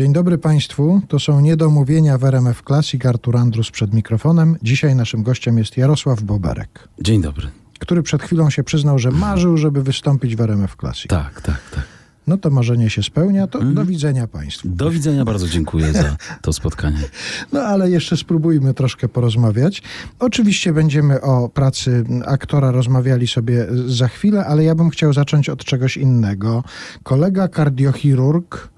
[0.00, 1.00] Dzień dobry Państwu.
[1.08, 3.06] To są niedomówienia w RMF Classic.
[3.06, 4.56] Artur Andrus przed mikrofonem.
[4.62, 7.48] Dzisiaj naszym gościem jest Jarosław Boberek, Dzień dobry.
[7.78, 11.06] który przed chwilą się przyznał, że marzył, żeby wystąpić w RMF Classic.
[11.10, 11.84] Tak, tak, tak.
[12.26, 13.46] No to marzenie się spełnia.
[13.46, 13.74] To Mhm.
[13.74, 14.68] do widzenia Państwu.
[14.68, 16.98] Do widzenia, bardzo dziękuję za to spotkanie.
[17.52, 19.82] No ale jeszcze spróbujmy troszkę porozmawiać.
[20.18, 25.64] Oczywiście będziemy o pracy aktora rozmawiali sobie za chwilę, ale ja bym chciał zacząć od
[25.64, 26.64] czegoś innego.
[27.02, 28.70] Kolega kardiochirurg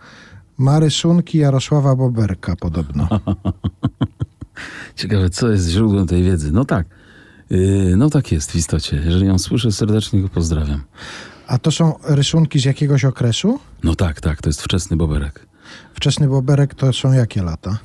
[0.59, 3.09] ma rysunki Jarosława Boberka podobno.
[4.97, 6.53] Ciekawe, co jest źródłem tej wiedzy.
[6.53, 6.87] No tak,
[7.51, 9.03] yy, no tak jest w istocie.
[9.05, 10.83] Jeżeli ją słyszę, serdecznie go pozdrawiam.
[11.47, 13.59] A to są rysunki z jakiegoś okresu?
[13.85, 15.47] No tak, tak, to jest wczesny boberek.
[15.95, 17.79] Wczesny Boberek to są jakie lata?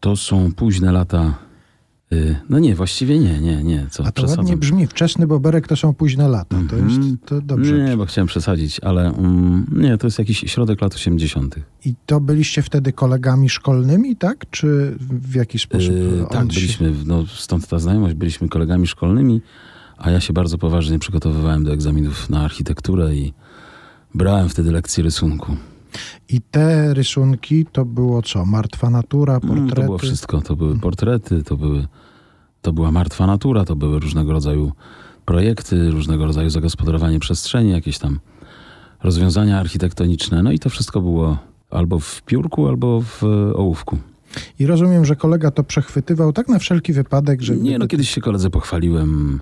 [0.00, 1.34] To są późne lata.
[2.10, 3.86] Yy, no nie, właściwie nie, nie, nie.
[3.90, 4.44] Co, A to przesadzam.
[4.44, 4.86] ładnie brzmi.
[4.86, 6.56] Wczesny Boberek to są późne lata.
[6.70, 7.18] To jest Mhm.
[7.26, 7.78] to dobrze.
[7.78, 11.56] Nie, bo chciałem przesadzić, ale mm, nie, to jest jakiś środek lat 80.
[11.84, 14.46] I to byliście wtedy kolegami szkolnymi, tak?
[14.50, 15.90] Czy w jaki sposób?
[15.90, 19.40] Yy, tak, się- byliśmy, no, stąd ta znajomość, byliśmy kolegami szkolnymi,
[19.98, 23.32] a ja się bardzo poważnie przygotowywałem do egzaminów na architekturę i
[24.14, 25.56] brałem wtedy lekcje rysunku.
[26.28, 28.44] I te rysunki to było co?
[28.46, 29.74] Martwa natura, Mm, portrety?
[29.74, 31.86] To było wszystko, to były portrety, to, były,
[32.62, 34.72] to była martwa natura, to były różnego rodzaju
[35.24, 38.20] projekty, różnego rodzaju zagospodarowanie przestrzeni, jakieś tam
[39.02, 41.38] rozwiązania architektoniczne, no i to wszystko było
[41.70, 43.98] albo w piórku, albo w e, ołówku.
[44.58, 47.56] I rozumiem, że kolega to przechwytywał tak na wszelki wypadek, że...
[47.56, 49.40] Nie, no kiedyś się koledze pochwaliłem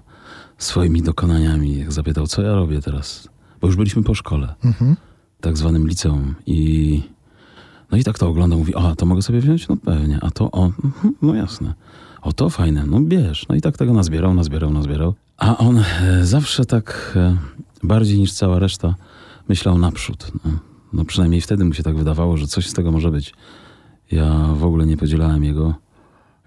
[0.59, 1.79] swoimi dokonaniami.
[1.79, 3.29] Jak zapytał, co ja robię teraz.
[3.61, 4.97] Bo już byliśmy po szkole, Mhm.
[5.41, 6.35] Tak zwanym liceum.
[6.47, 7.03] I
[7.91, 9.69] no i tak to ogląda, mówi, a to mogę sobie wziąć?
[9.69, 10.19] No pewnie.
[10.23, 11.75] A to, o, mhm, no jasne.
[12.23, 13.47] O to fajne, no bierz.
[13.49, 15.15] No i tak tego nazbierał, nazbierał, nazbierał.
[15.37, 17.37] A on e, zawsze tak e,
[17.83, 18.95] bardziej niż cała reszta
[19.49, 20.33] myślał naprzód.
[20.45, 20.51] No,
[20.93, 23.35] no przynajmniej wtedy mu się tak wydawało, że coś z tego może być.
[24.11, 25.75] Ja w ogóle nie podzielałem jego,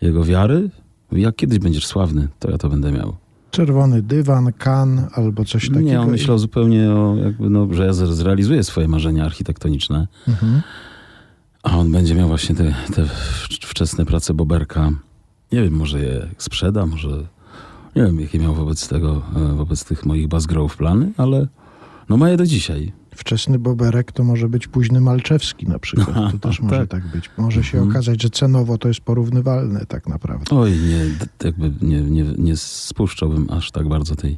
[0.01, 0.69] jego wiary.
[1.11, 3.15] Jak kiedyś będziesz sławny, to ja to będę miał.
[3.51, 5.79] Czerwony dywan, kan albo coś takiego.
[5.85, 10.61] Nie, on myślał zupełnie o, jakby, no, że ja zrealizuję swoje marzenia architektoniczne, Mhm.
[11.63, 14.89] a on będzie miał właśnie te, te wcz- wczesne prace Boberka.
[15.51, 17.09] Nie wiem, może je sprzeda, może
[17.95, 21.47] nie wiem, jakie miał wobec tego, e, wobec tych moich Basgrove plany, ale
[22.09, 22.91] no ma je do dzisiaj.
[23.19, 26.31] Wczesny Boberek to może być późny Malczewski na przykład.
[26.31, 26.89] To też może tak.
[26.89, 27.29] tak być.
[27.37, 27.91] Może się Mhm.
[27.91, 30.55] okazać, że cenowo to jest porównywalne tak naprawdę.
[30.55, 31.05] Oj, nie,
[31.43, 34.37] jakby nie, nie, nie spuszczałbym aż tak bardzo tej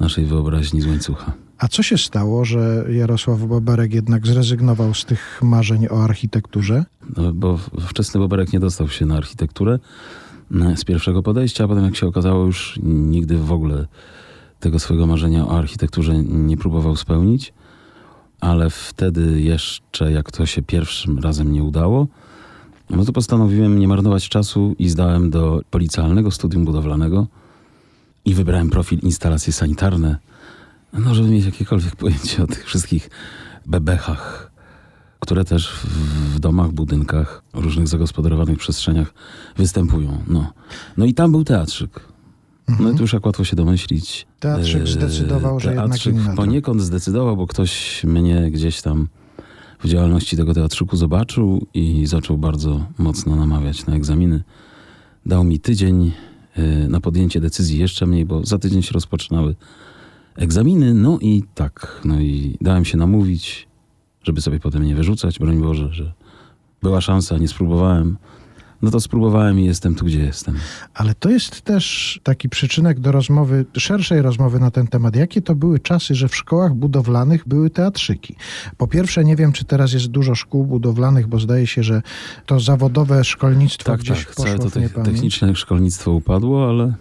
[0.00, 1.32] naszej wyobraźni z łańcucha.
[1.58, 6.84] A co się stało, że Jarosław Boberek jednak zrezygnował z tych marzeń o architekturze?
[7.16, 9.78] No, bo wczesny Boberek nie dostał się na architekturę
[10.52, 13.86] mm, z pierwszego podejścia, a potem jak się okazało już nigdy w ogóle
[14.60, 17.52] tego swojego marzenia o architekturze nie próbował spełnić,
[18.40, 22.06] ale wtedy jeszcze jak to się pierwszym razem nie udało,
[22.90, 27.26] no to postanowiłem nie marnować czasu i zdałem do policjalnego studium budowlanego
[28.24, 30.16] i wybrałem profil instalacje sanitarne,
[30.92, 33.10] no żeby mieć jakiekolwiek pojęcie o tych wszystkich
[33.66, 34.50] bebechach,
[35.20, 35.72] które też
[36.34, 39.14] w, domach, budynkach, różnych zagospodarowanych przestrzeniach
[39.56, 40.22] występują.
[40.26, 40.52] No,
[40.96, 42.09] no i tam był teatrzyk.
[42.80, 44.26] No i tu już jak łatwo się domyślić.
[44.40, 46.36] Teatrzyk e, zdecydował, że jednak teatrzyk inna droga.
[46.36, 49.08] poniekąd zdecydował, bo ktoś mnie gdzieś tam
[49.84, 54.42] w działalności tego teatrzyku zobaczył i zaczął bardzo mocno namawiać na egzaminy.
[55.26, 56.12] Dał mi tydzień
[56.56, 59.54] e, na podjęcie decyzji, jeszcze mniej, bo za tydzień się rozpoczynały
[60.36, 60.94] egzaminy.
[60.94, 63.68] No i tak, no i dałem się namówić,
[64.22, 66.12] żeby sobie potem nie wyrzucać, broń Boże, że
[66.82, 68.16] była szansa, nie spróbowałem.
[68.82, 70.54] No to spróbowałem i jestem tu, gdzie jestem.
[70.94, 75.16] Ale to jest też taki przyczynek do rozmowy, szerszej rozmowy na ten temat.
[75.16, 78.36] Jakie to były czasy, że w szkołach budowlanych były teatrzyki?
[78.76, 82.02] Po pierwsze, nie wiem, czy teraz jest dużo szkół budowlanych, bo zdaje się, że
[82.46, 86.94] to zawodowe szkolnictwo Tak, gdzieś tak, poszło całe to te, techniczne szkolnictwo upadło, ale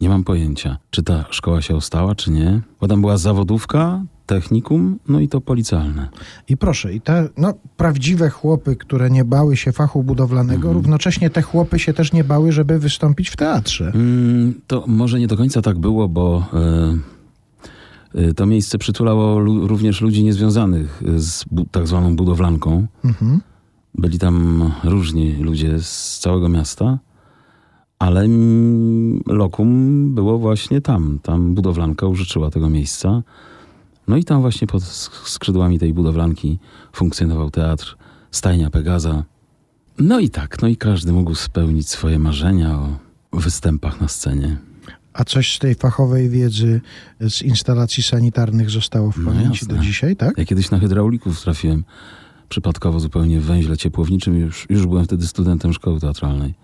[0.00, 2.60] nie mam pojęcia, czy ta szkoła się ostała, czy nie.
[2.80, 4.02] Bo tam była zawodówka,
[4.34, 6.08] technikum, no i to policjalne.
[6.48, 10.74] I proszę, i te no, prawdziwe chłopy, które nie bały się fachu budowlanego, Mhm.
[10.74, 13.92] równocześnie te chłopy się też nie bały, żeby wystąpić w teatrze.
[13.94, 16.46] Mm, to może nie do końca tak było, bo
[18.14, 22.86] e, e, to miejsce przytulało również ludzi niezwiązanych z bu- tak zwaną budowlanką.
[23.04, 23.40] Mhm.
[23.94, 26.98] Byli tam różni ludzie z całego miasta,
[27.98, 28.26] ale
[29.26, 29.70] lokum
[30.14, 31.18] było właśnie tam.
[31.22, 33.22] Tam budowlanka użyczyła tego miejsca.
[34.10, 36.58] No i tam właśnie pod sk- skrzydłami tej budowlanki
[36.92, 37.96] funkcjonował teatr
[38.30, 39.24] Stajnia Pegaza.
[39.98, 42.78] No i tak, no i każdy mógł spełnić swoje marzenia
[43.32, 44.56] o występach na scenie.
[45.12, 46.80] A coś z tej fachowej wiedzy
[47.20, 49.74] z instalacji sanitarnych zostało w No pamięci jasne.
[49.74, 50.38] do dzisiaj, tak?
[50.38, 51.84] Ja kiedyś na hydraulików trafiłem
[52.48, 54.38] przypadkowo zupełnie w węźle ciepłowniczym.
[54.38, 56.54] Już, już byłem wtedy studentem szkoły teatralnej.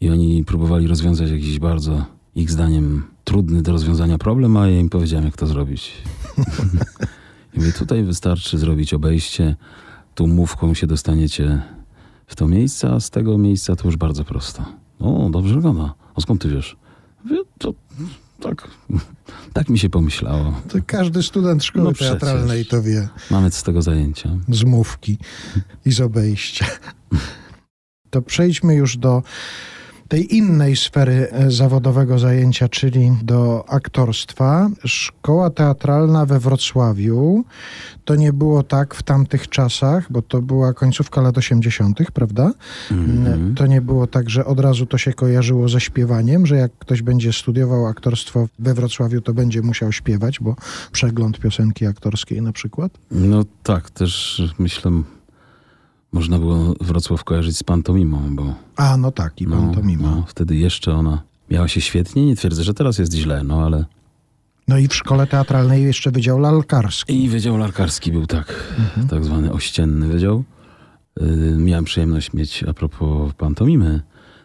[0.00, 2.04] I oni próbowali rozwiązać jakiś bardzo,
[2.34, 5.92] ich zdaniem, trudny do rozwiązania problem, a ja im powiedziałem, jak to zrobić.
[7.54, 9.56] I mówię, tutaj wystarczy zrobić obejście,
[10.14, 11.62] tu mówką się dostaniecie
[12.26, 14.64] w to miejsce, a z tego miejsca to już bardzo prosto.
[15.00, 15.94] O, dobrze wygląda.
[16.14, 16.76] A skąd ty wiesz?
[17.24, 17.74] Mówię, to
[18.40, 18.68] tak,
[19.52, 20.60] tak mi się pomyślało.
[20.68, 23.08] To każdy student szkoły No teatralnej to wie.
[23.30, 24.30] Mamy z tego zajęcia.
[24.48, 25.18] z mówki
[25.84, 26.66] i z obejścia.
[28.10, 29.22] To przejdźmy już do
[30.08, 34.70] tej innej sfery e, zawodowego zajęcia, czyli do aktorstwa.
[34.84, 37.44] Szkoła teatralna we Wrocławiu
[38.04, 42.52] to nie było tak w tamtych czasach, bo to była końcówka lat 80., prawda?
[42.90, 43.54] Mhm.
[43.54, 47.02] To nie było tak, że od razu to się kojarzyło ze śpiewaniem, że jak ktoś
[47.02, 50.56] będzie studiował aktorstwo we Wrocławiu, to będzie musiał śpiewać, bo
[50.92, 52.98] przegląd piosenki aktorskiej na przykład.
[53.10, 55.02] No tak, też myślę,
[56.12, 60.10] można było Wrocław kojarzyć z pantomimą, bo A, no tak, i no, pantomima.
[60.10, 62.26] no, wtedy jeszcze ona miała się świetnie.
[62.26, 63.84] Nie twierdzę, że teraz jest źle, no ale...
[64.68, 67.24] No i w szkole teatralnej jeszcze Wydział Lalkarski.
[67.24, 68.74] I Wydział Larkarski był tak,
[69.10, 70.44] tak zwany ościenny wydział.
[71.20, 74.02] Yy, miałem przyjemność mieć, a propos pantomimy,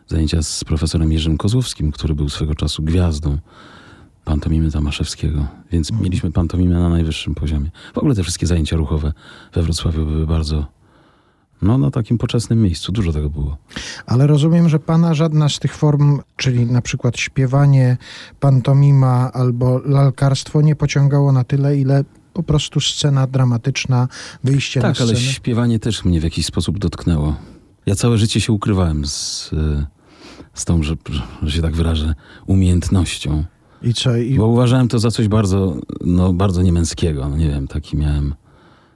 [0.08, 3.38] zajęcia z profesorem Jerzym Kozłowskim, który był swego czasu gwiazdą
[4.26, 5.48] pantomimy Tamaszewskiego.
[5.72, 7.72] Więc mieliśmy pantomimę na najwyższym poziomie.
[7.94, 9.14] W ogóle te wszystkie zajęcia ruchowe
[9.54, 10.66] we Wrocławiu były bardzo,
[11.64, 12.92] no na takim poczesnym miejscu.
[12.92, 13.58] Dużo tego było.
[14.06, 17.98] Ale rozumiem, że pana żadna z tych form, czyli na przykład śpiewanie,
[18.40, 24.08] pantomima albo lalkarstwo nie pociągało na tyle, ile po prostu scena dramatyczna,
[24.44, 25.10] wyjście na Tak, scenę.
[25.12, 27.36] ale śpiewanie też mnie w jakiś sposób dotknęło.
[27.86, 29.86] Ja całe życie się ukrywałem z, y,
[30.54, 30.96] z tą, że,
[31.44, 32.16] że się tak wyrażę,
[32.48, 33.44] umiejętnością.
[33.82, 34.18] I co?
[34.18, 34.36] I...
[34.38, 37.30] Bo uważałem to za coś bardzo, no, bardzo niemęskiego.
[37.30, 38.36] No, nie wiem, taki miałem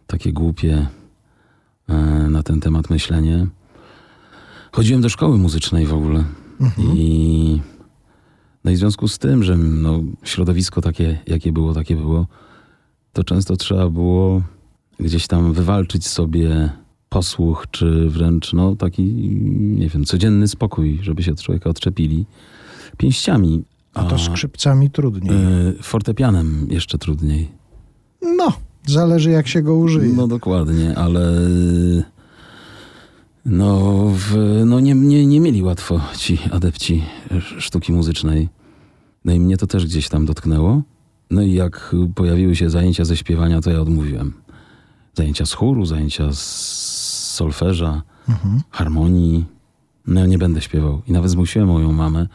[0.08, 0.88] takie głupie e,
[2.30, 3.48] na ten temat myślenie.
[4.72, 6.24] Chodziłem do szkoły muzycznej w ogóle.
[6.62, 6.98] Mhm.
[6.98, 7.62] I,
[8.64, 12.28] no i w związku z tym, że no, środowisko takie, jakie było, takie było,
[13.14, 14.42] to często trzeba było
[15.00, 16.70] gdzieś tam wywalczyć sobie
[17.10, 19.04] posłuch, czy wręcz no, taki,
[19.60, 22.26] nie wiem, codzienny spokój, żeby się od człowieka odczepili
[22.98, 23.64] pięściami.
[23.94, 25.36] A to skrzypcami trudniej.
[25.70, 27.52] y, fortepianem jeszcze trudniej.
[28.22, 28.54] No,
[28.88, 30.14] zależy jak się go użyje.
[30.14, 31.32] No dokładnie, ale
[33.46, 37.04] no, w, no nie, nie, nie mieli łatwo ci adepci
[37.60, 38.50] sztuki muzycznej.
[39.26, 40.82] No i mnie to też gdzieś tam dotknęło.
[41.32, 44.34] No i jak pojawiły się zajęcia ze śpiewania, to ja odmówiłem.
[45.14, 46.40] Zajęcia z chóru, zajęcia z
[47.36, 48.62] solfeża, Mhm.
[48.70, 49.46] harmonii.
[50.08, 51.02] No nie będę śpiewał.
[51.08, 52.28] I nawet zmusiłem moją mamę,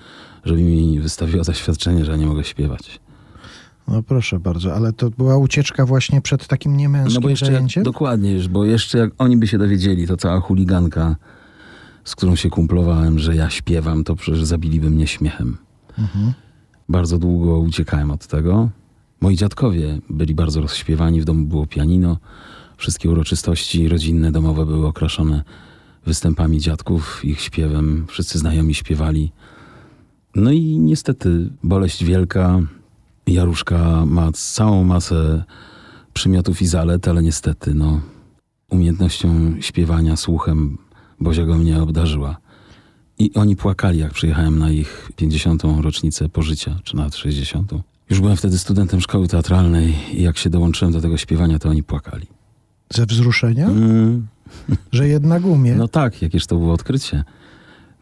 [0.44, 3.00] żeby mi wystawiła zaświadczenie, że ja nie mogę śpiewać.
[3.88, 7.82] No proszę bardzo, ale to była ucieczka właśnie przed takim niemęskim No bo jeszcze zajęciem?
[7.82, 11.17] dokładnie, bo jeszcze jak oni by się dowiedzieli, to cała chuliganka,
[12.05, 15.56] z którą się kumplowałem, że ja śpiewam, to przecież zabiliby mnie śmiechem.
[15.99, 16.32] Mhm.
[16.88, 18.69] Bardzo długo uciekałem od tego.
[19.20, 22.17] Moi dziadkowie byli bardzo rozśpiewani, w domu było pianino.
[22.76, 25.43] Wszystkie uroczystości rodzinne, domowe były okraszone
[26.06, 28.06] występami dziadków, ich śpiewem.
[28.08, 29.32] Wszyscy znajomi śpiewali.
[30.34, 32.61] No i niestety boleść wielka.
[33.26, 35.44] Jaruszka ma całą masę
[36.12, 38.00] przymiotów i zalet, ale niestety, no,
[38.70, 40.78] umiejętnością śpiewania, słuchem
[41.20, 42.36] Bozia go mnie obdarzyła.
[43.19, 45.62] I oni płakali, jak przyjechałem na ich 50.
[45.81, 47.72] rocznicę pożycia, czy nawet 60.
[48.10, 51.82] Już byłem wtedy studentem szkoły teatralnej i jak się dołączyłem do tego śpiewania, to oni
[51.82, 52.26] płakali.
[52.91, 53.67] Ze wzruszenia?
[53.67, 54.26] Mm,
[54.93, 55.74] Że jednak umie.
[55.74, 57.24] no tak, jakież to było odkrycie.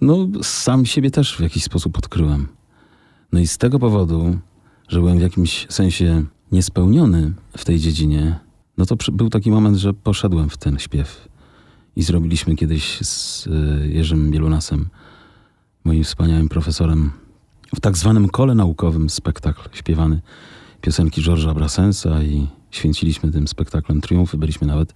[0.01, 2.49] No, sam siebie też w jakiś sposób odkryłem.
[3.33, 4.39] No i z tego powodu,
[4.91, 8.39] że byłem w jakimś sensie niespełniony w tej dziedzinie,
[8.79, 11.29] no to przy- był taki moment, że poszedłem w ten śpiew.
[11.97, 13.51] I zrobiliśmy kiedyś z y,
[13.93, 14.89] Jerzym Bielunasem,
[15.85, 17.11] moim wspaniałym profesorem,
[17.77, 20.21] w tak zwanym kole naukowym spektakl śpiewany
[20.81, 24.39] piosenki Georgesa Brassensa i święciliśmy tym spektaklem triumfy.
[24.39, 24.95] Byliśmy nawet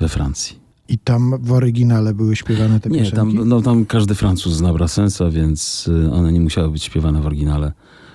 [0.00, 0.56] we Francji.
[0.88, 3.36] I tam w oryginale były śpiewane te Nie, piosenki?
[3.36, 7.26] tam, no, tam każdy Francuz zna Brassensa, więc y, one nie musiały być śpiewane w
[7.26, 7.72] oryginale.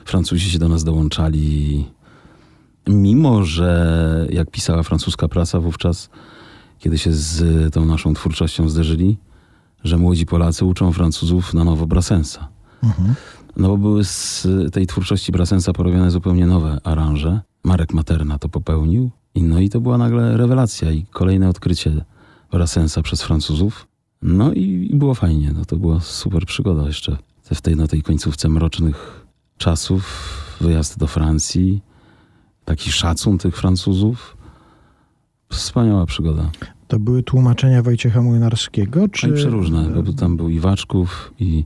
[0.07, 1.85] Francuzi się do nas dołączali,
[2.87, 6.09] mimo że jak pisała francuska prasa wówczas,
[6.79, 9.17] kiedy się z tą naszą twórczością zderzyli,
[9.83, 12.47] że młodzi Polacy uczą Francuzów na nowo Brassensa.
[12.83, 13.15] Mhm.
[13.57, 17.41] No bo były z tej twórczości Brassensa porobione zupełnie nowe aranże.
[17.63, 19.09] Marek Materna to popełnił.
[19.35, 22.05] I no i to była nagle rewelacja i kolejne odkrycie
[22.51, 23.87] Brassensa przez Francuzów.
[24.21, 25.51] No i, i było fajnie.
[25.53, 29.26] No to była super przygoda jeszcze w tej, na tej końcówce mrocznych
[29.57, 30.33] czasów.
[30.61, 31.81] Wyjazd do Francji.
[32.65, 34.37] Taki szacun tych Francuzów.
[35.49, 36.51] Wspaniała przygoda.
[36.87, 39.09] To były tłumaczenia Wojciecha Młynarskiego?
[39.09, 39.27] Czy...
[39.27, 41.65] No i przeróżne, bo tam był i Waczków, i,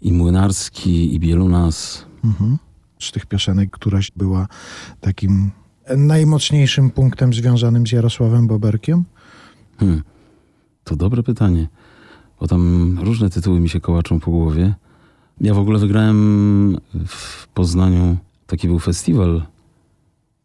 [0.00, 2.06] i Młynarski, i Bielunas.
[2.24, 2.58] Mhm.
[3.00, 4.46] Z tych piosenek któraś była
[5.00, 5.50] takim
[5.96, 9.04] najmocniejszym punktem związanym z Jarosławem Boberkiem?
[9.78, 10.02] Hmm.
[10.84, 11.68] To dobre pytanie,
[12.40, 14.74] bo tam różne tytuły mi się kołaczą po głowie.
[15.40, 18.16] Ja w ogóle wygrałem w Poznaniu,
[18.46, 19.42] taki był festiwal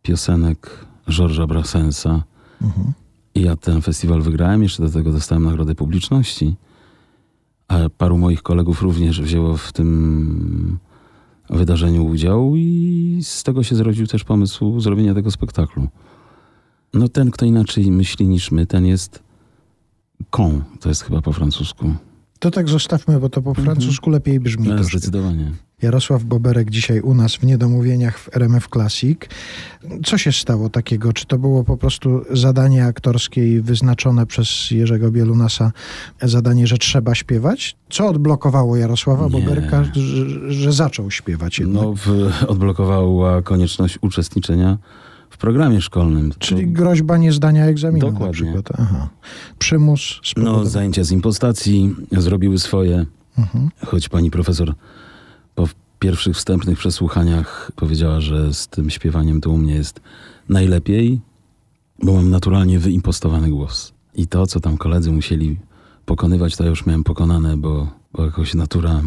[0.01, 2.23] piosenek Georgesa Brassensa.
[2.61, 2.93] Mhm.
[3.35, 6.55] I ja ten festiwal wygrałem, jeszcze do tego dostałem nagrodę publiczności.
[7.67, 10.77] A paru moich kolegów również wzięło w tym
[11.49, 15.87] wydarzeniu udział i z tego się zrodził też pomysł zrobienia tego spektaklu.
[16.93, 19.23] No ten, kto inaczej myśli niż my, ten jest
[20.29, 21.93] con, to jest chyba po francusku.
[22.39, 24.67] To tak zostawmy, bo to po francusku lepiej brzmi.
[24.67, 25.51] No, zdecydowanie.
[25.81, 29.19] Jarosław Boberek dzisiaj u nas w Niedomówieniach w RMF Classic.
[30.05, 31.13] Co się stało takiego?
[31.13, 35.71] Czy to było po prostu zadanie aktorskie i wyznaczone przez Jerzego Bielunasa
[36.21, 37.75] zadanie, że trzeba śpiewać?
[37.89, 39.31] Co odblokowało Jarosława Nie.
[39.31, 41.83] Boberka, że, że zaczął śpiewać jednak?
[41.83, 44.77] No, w, odblokowała konieczność uczestniczenia
[45.35, 46.33] w programie szkolnym.
[46.39, 48.33] Czyli groźba niezdania egzaminu na Dokładnie.
[48.33, 48.67] przykład.
[48.79, 49.09] Aha.
[49.59, 53.05] Przymus No, zajęcia z impostacji zrobiły swoje,
[53.37, 53.69] Mhm.
[53.85, 54.73] choć pani profesor
[55.55, 55.67] po
[55.99, 59.99] pierwszych wstępnych przesłuchaniach powiedziała, że z tym śpiewaniem to u mnie jest
[60.49, 61.21] najlepiej,
[62.03, 63.93] bo mam naturalnie wyimpostowany głos.
[64.15, 65.57] I to, co tam koledzy musieli
[66.05, 69.01] pokonywać, to ja już miałem pokonane, bo, bo jakoś natura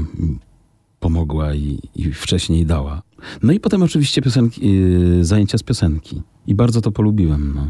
[1.01, 3.03] pomogła i, i wcześniej dała.
[3.43, 6.23] No i potem oczywiście piosenki, yy, zajęcia z piosenki.
[6.47, 7.53] I bardzo to polubiłem.
[7.55, 7.67] No.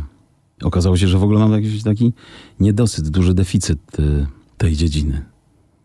[0.67, 2.13] Okazało się, że w ogóle mam jakiś taki
[2.61, 5.25] niedosyt, duży deficyt y, tej dziedziny.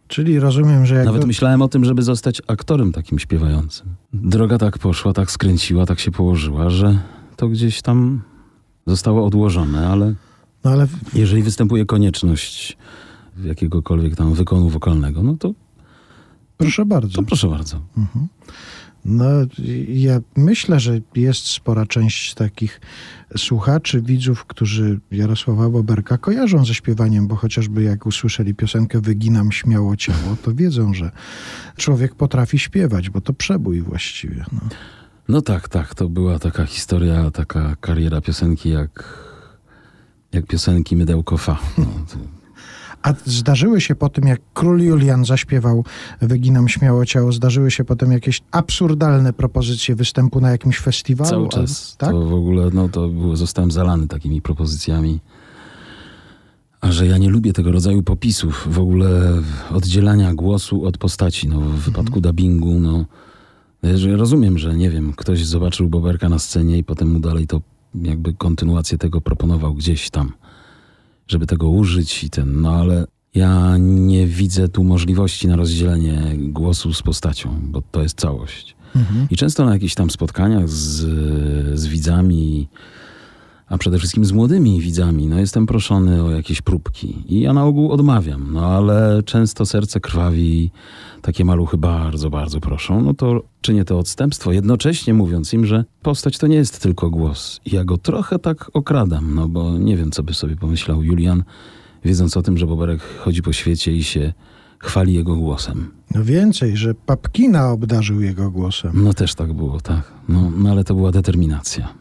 [0.08, 3.88] Czyli rozumiem, że jak Nawet myślałem o tym, żeby zostać aktorem takim śpiewającym.
[4.14, 7.00] Droga tak poszła, tak skręciła, tak się położyła, że
[7.36, 8.22] to gdzieś tam
[8.88, 10.14] zostało odłożone, ale
[10.64, 12.78] no ale jeżeli występuje konieczność
[13.46, 15.54] jakiegokolwiek tam wykonu wokalnego, no to,
[16.58, 17.16] proszę bardzo.
[17.16, 17.82] to proszę bardzo.
[19.06, 19.26] No,
[19.88, 22.82] ja myślę, że jest spora część takich
[23.38, 29.96] słuchaczy, widzów, którzy Jarosława Boberka kojarzą ze śpiewaniem, bo chociażby jak usłyszeli piosenkę Wyginam śmiało
[29.96, 31.12] ciało, to wiedzą, że
[31.78, 34.46] człowiek potrafi śpiewać, bo to przebój właściwie.
[34.52, 34.60] No.
[35.28, 39.20] No tak, tak, to była taka historia, taka kariera piosenki jak,
[40.32, 41.60] jak piosenki Mydełko Fa.
[41.78, 41.86] No,
[43.04, 45.86] A zdarzyły się po tym, jak król Julian zaśpiewał
[46.22, 51.30] Wyginam śmiało ciało, zdarzyły się potem jakieś absurdalne propozycje występu na jakimś festiwalu?
[51.30, 51.96] Cały czas.
[51.98, 52.12] tak?
[52.12, 55.20] To w ogóle, no to było, zostałem zalany takimi propozycjami.
[56.82, 59.42] A że ja nie lubię tego rodzaju popisów, w ogóle
[59.72, 61.48] oddzielania głosu od postaci.
[61.48, 63.06] No, w wypadku dubbingu, no.
[63.84, 67.48] Ja że rozumiem, że nie wiem, ktoś zobaczył Boberka na scenie i potem mu dalej
[67.48, 67.62] to
[67.96, 70.32] jakby kontynuację tego proponował gdzieś tam,
[71.28, 76.94] żeby tego użyć i ten, no ale ja nie widzę tu możliwości na rozdzielenie głosu
[76.94, 78.76] z postacią, bo to jest całość.
[78.96, 79.28] Mhm.
[79.30, 80.96] I często na jakichś tam spotkaniach z,
[81.80, 82.68] z widzami,
[83.68, 87.24] a przede wszystkim z młodymi widzami, no jestem proszony o jakieś próbki.
[87.28, 90.72] I ja na ogół odmawiam, no ale często serce krwawi,
[91.22, 93.02] takie maluchy bardzo, bardzo proszą.
[93.02, 97.60] No to czynię to odstępstwo, jednocześnie mówiąc im, że postać to nie jest tylko głos.
[97.66, 101.44] I ja go trochę tak okradam, no bo nie wiem, co by sobie pomyślał Julian,
[102.06, 104.34] wiedząc o tym, że Boberek chodzi po świecie i się
[104.80, 105.92] chwali jego głosem.
[106.16, 108.92] No więcej, że Papkina obdarzył jego głosem.
[109.04, 110.12] No też tak było, tak.
[110.30, 111.94] No, no ale to była determinacja.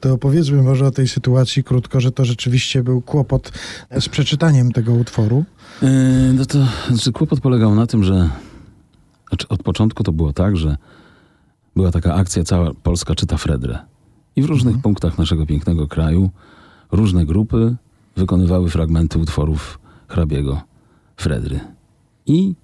[0.00, 3.52] To opowiedzmy może o tej sytuacji krótko, że to rzeczywiście był kłopot
[4.00, 5.44] z przeczytaniem tego utworu.
[5.82, 5.88] Yy,
[6.34, 8.30] no to znaczy kłopot polegał na tym, że
[9.28, 10.76] znaczy od początku to było tak, że
[11.76, 13.78] była taka akcja cała Polska czyta Fredrę.
[14.36, 16.30] I w różnych punktach naszego pięknego kraju
[16.92, 17.76] różne grupy
[18.16, 19.78] wykonywały fragmenty utworów
[20.08, 20.60] hrabiego
[21.16, 21.60] Fredry.
[22.26, 22.54] I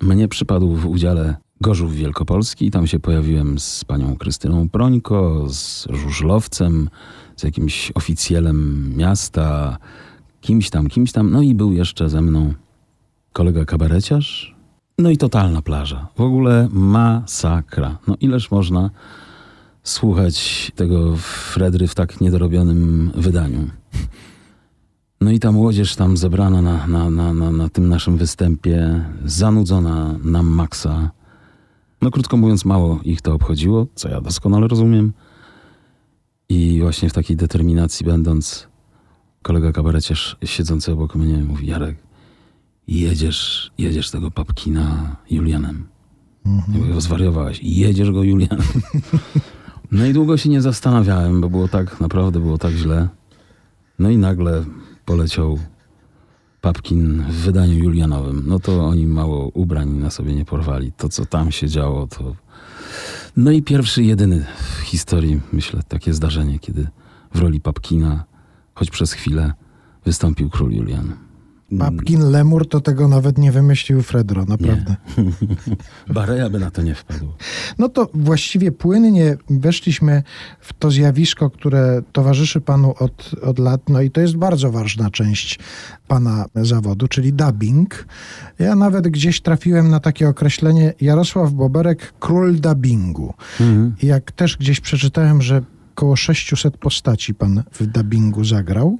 [0.00, 2.70] mnie przypadł w udziale Gorzów Wielkopolski.
[2.70, 6.90] Tam się pojawiłem z panią Krystyną Prońko, z żużlowcem,
[7.36, 9.78] z jakimś oficjelem miasta,
[10.40, 11.30] kimś tam, kimś tam.
[11.30, 12.54] No i był jeszcze ze mną
[13.32, 14.56] kolega kabareciarz.
[14.98, 16.08] No i totalna plaża.
[16.16, 17.98] W ogóle masakra.
[18.06, 18.90] No ileż można
[19.82, 23.70] słuchać tego Fredry w tak niedorobionym wydaniu.
[25.20, 30.18] No i ta młodzież tam zebrana na, na, na, na, na tym naszym występie, zanudzona
[30.24, 31.10] na maksa.
[32.02, 35.12] No krótko mówiąc, mało ich to obchodziło, co ja doskonale rozumiem.
[36.48, 38.68] I właśnie w takiej determinacji będąc,
[39.42, 41.96] kolega kabareciarz siedzący obok mnie mówi, Jarek,
[42.88, 45.86] jedziesz, jedziesz tego papkina Julianem.
[46.46, 48.66] Ja mówię, zwariowałeś, jedziesz go Julianem.
[49.92, 53.08] No i długo się nie zastanawiałem, bo było tak, naprawdę było tak źle.
[53.98, 54.64] No i nagle
[55.06, 55.58] poleciał
[56.60, 58.42] Papkin w wydaniu Julianowym.
[58.46, 60.92] No to oni mało ubrań na sobie nie porwali.
[60.92, 62.36] To, co tam się działo, to...
[63.36, 66.88] No i pierwszy, jedyny w historii, myślę, takie zdarzenie, kiedy
[67.34, 68.24] w roli Papkina,
[68.74, 69.52] choć przez chwilę,
[70.04, 71.25] wystąpił król Julian.
[71.78, 74.96] Papkin Lemur to tego nawet nie wymyślił Fredro, naprawdę.
[76.14, 77.32] Bareja by na to nie wpadł.
[77.78, 80.22] No to właściwie płynnie weszliśmy
[80.60, 85.10] w to zjawisko, które towarzyszy panu od, od lat, no i to jest bardzo ważna
[85.10, 85.58] część
[86.08, 88.06] pana zawodu, czyli dubbing.
[88.58, 93.34] Ja nawet gdzieś trafiłem na takie określenie Jarosław Boberek, król dubbingu.
[93.60, 93.94] Mhm.
[94.02, 95.62] Jak też gdzieś przeczytałem, że
[95.94, 98.98] około 600 postaci pan w dubbingu zagrał,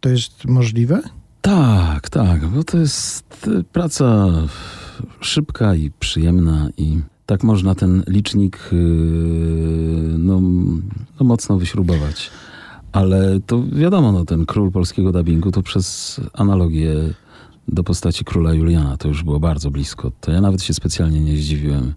[0.00, 1.02] to jest możliwe?
[1.46, 4.26] Tak, tak, bo to jest y, praca
[5.20, 8.76] szybka i przyjemna i tak można ten licznik y,
[10.18, 10.40] no,
[11.20, 12.30] no mocno wyśrubować.
[12.92, 16.94] Ale to wiadomo, no, ten król polskiego dubbingu to przez analogię
[17.68, 20.12] do postaci króla Juliana to już było bardzo blisko.
[20.20, 21.94] To ja nawet się specjalnie nie zdziwiłem.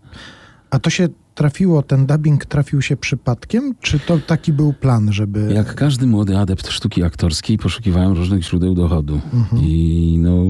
[0.69, 3.75] A to się trafiło, ten dubbing trafił się przypadkiem?
[3.81, 5.53] Czy to taki był plan, żeby...
[5.53, 9.21] Jak każdy młody adept sztuki aktorskiej poszukiwałem różnych źródeł dochodu.
[9.61, 10.43] I no,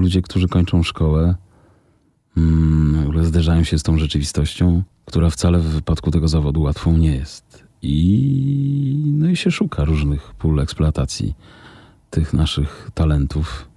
[0.00, 1.34] ludzie, którzy kończą szkołę,
[2.36, 7.64] mm, zderzają się z tą rzeczywistością, która wcale w wypadku tego zawodu łatwą nie jest.
[7.82, 11.34] I, no i się szuka różnych pól eksploatacji
[12.10, 13.68] tych naszych talentów.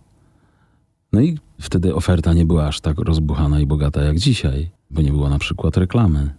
[1.13, 5.11] No i wtedy oferta nie była aż tak rozbuchana i bogata jak dzisiaj, bo nie
[5.11, 6.33] było na przykład reklamy,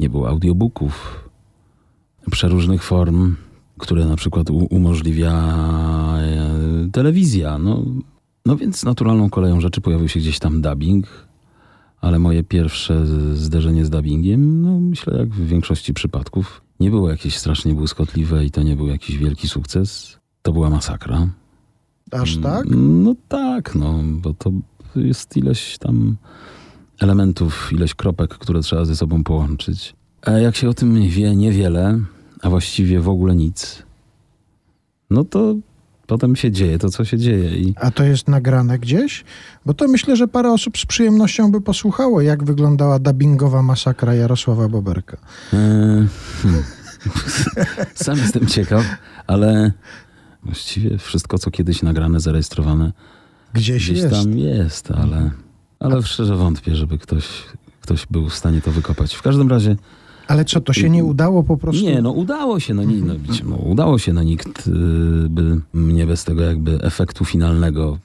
[0.00, 1.24] nie było audiobooków,
[2.30, 3.36] przeróżnych form,
[3.78, 5.32] które na przykład umożliwia
[6.18, 7.58] e, telewizja.
[7.58, 7.84] No,
[8.46, 11.06] no więc naturalną koleją rzeczy pojawił się gdzieś tam dubbing,
[12.00, 17.36] ale moje pierwsze zderzenie z dubbingiem, no myślę jak w większości przypadków, nie było jakieś
[17.36, 20.18] strasznie błyskotliwe i to nie był jakiś wielki sukces.
[20.42, 21.28] To była masakra.
[22.12, 22.66] Aż tak?
[22.70, 24.50] No tak, no, bo to
[24.96, 26.16] jest ileś tam
[27.00, 29.94] elementów, ileś kropek, które trzeba ze sobą połączyć.
[30.22, 32.00] A jak się o tym wie niewiele,
[32.42, 33.82] a właściwie w ogóle nic,
[35.10, 35.54] no to
[36.06, 37.56] potem się dzieje to, co się dzieje.
[37.56, 39.24] I A to jest nagrane gdzieś?
[39.66, 44.68] Bo to myślę, że parę osób z przyjemnością by posłuchało, jak wyglądała dubbingowa masakra Jarosława
[44.68, 45.16] Boberka.
[45.52, 45.56] E,
[46.42, 46.62] hmm.
[47.94, 48.84] Sam jestem ciekaw,
[49.26, 49.72] ale
[50.42, 52.92] właściwie wszystko, co kiedyś nagrane, zarejestrowane,
[53.54, 54.14] Gdzieś, gdzieś jest.
[54.14, 55.30] tam jest, ale,
[55.80, 57.28] ale szczerze wątpię, żeby ktoś,
[57.80, 59.14] ktoś był w stanie to wykopać.
[59.14, 59.76] W każdym razie
[60.28, 61.82] Ale co, to się nie udało po prostu?
[61.82, 64.70] Nie, no udało się, no, nie, no, wiecie, no udało się, no nikt y,
[65.28, 67.98] by mnie bez tego jakby efektu finalnego,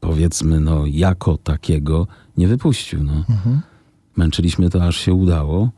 [0.00, 2.06] powiedzmy, no jako takiego
[2.36, 3.12] nie wypuścił, no.
[3.12, 3.60] Mhm.
[4.16, 5.70] Męczyliśmy to, aż się udało,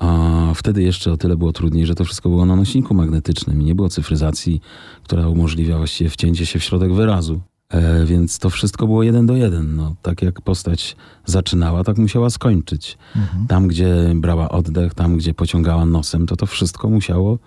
[0.00, 3.64] a wtedy jeszcze o tyle było trudniej, że to wszystko było na nośniku magnetycznym i
[3.64, 4.60] nie było cyfryzacji,
[5.02, 7.40] która umożliwia właściwie wcięcie się w środek wyrazu.
[7.70, 9.76] E, więc to wszystko było jeden do jeden.
[9.76, 12.98] No, tak jak postać zaczynała, tak musiała skończyć.
[13.16, 13.46] Mhm.
[13.46, 17.38] Tam, gdzie brała oddech, tam, gdzie pociągała nosem, to to wszystko musiało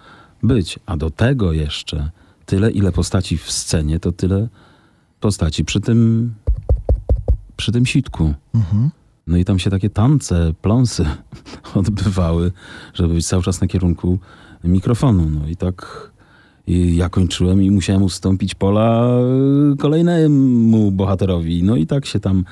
[0.44, 0.80] być.
[0.86, 2.10] A do tego jeszcze
[2.46, 4.48] tyle, ile postaci w scenie, to tyle
[5.20, 6.34] postaci przy tym,
[7.56, 8.34] przy tym sitku.
[8.56, 8.90] Mhm.
[9.28, 11.06] No i tam się takie tance, pląsy
[11.76, 12.52] odbywały,
[12.94, 14.20] żeby być cały czas na kierunku
[14.64, 15.30] mikrofonu.
[15.30, 16.12] No i tak
[16.68, 19.08] i ja kończyłem i musiałem ustąpić pola
[19.74, 21.64] y, kolejnemu bohaterowi.
[21.64, 22.46] No i tak się tam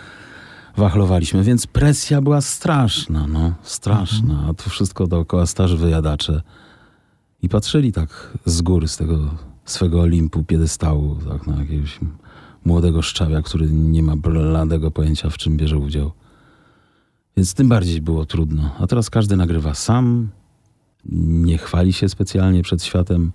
[0.77, 4.45] wachlowaliśmy, więc presja była straszna, no, straszna.
[4.49, 6.41] A tu wszystko dookoła starzy wyjadacze.
[7.41, 9.17] I patrzyli tak z góry, z tego
[9.65, 11.99] swego Olimpu, piedestału, tak na jakiegoś
[12.65, 16.11] młodego szczawia, który nie ma bladego pojęcia, w czym bierze udział.
[17.37, 18.75] Więc tym bardziej było trudno.
[18.79, 20.29] A teraz każdy nagrywa sam,
[21.05, 23.31] nie chwali się specjalnie przed światem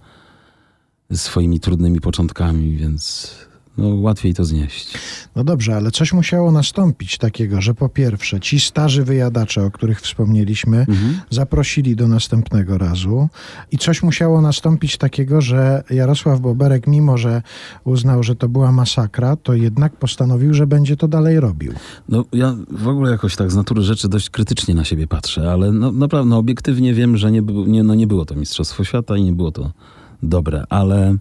[1.14, 3.35] swoimi trudnymi początkami, więc
[3.79, 4.99] no, łatwiej to znieść.
[5.37, 10.01] No dobrze, ale coś musiało nastąpić takiego, że po pierwsze ci starzy wyjadacze, o których
[10.01, 11.21] wspomnieliśmy, Mhm.
[11.31, 13.29] zaprosili do następnego razu
[13.73, 17.42] i coś musiało nastąpić takiego, że Jarosław Boberek, mimo że
[17.85, 21.73] uznał, że to była masakra, to jednak postanowił, że będzie to dalej robił.
[22.09, 25.73] No, ja w ogóle jakoś tak z natury rzeczy dość krytycznie na siebie patrzę, ale
[25.73, 29.23] no, naprawdę no, obiektywnie wiem, że nie, nie, no, nie było to Mistrzostwo Świata i
[29.23, 29.73] nie było to
[30.22, 31.16] dobre, ale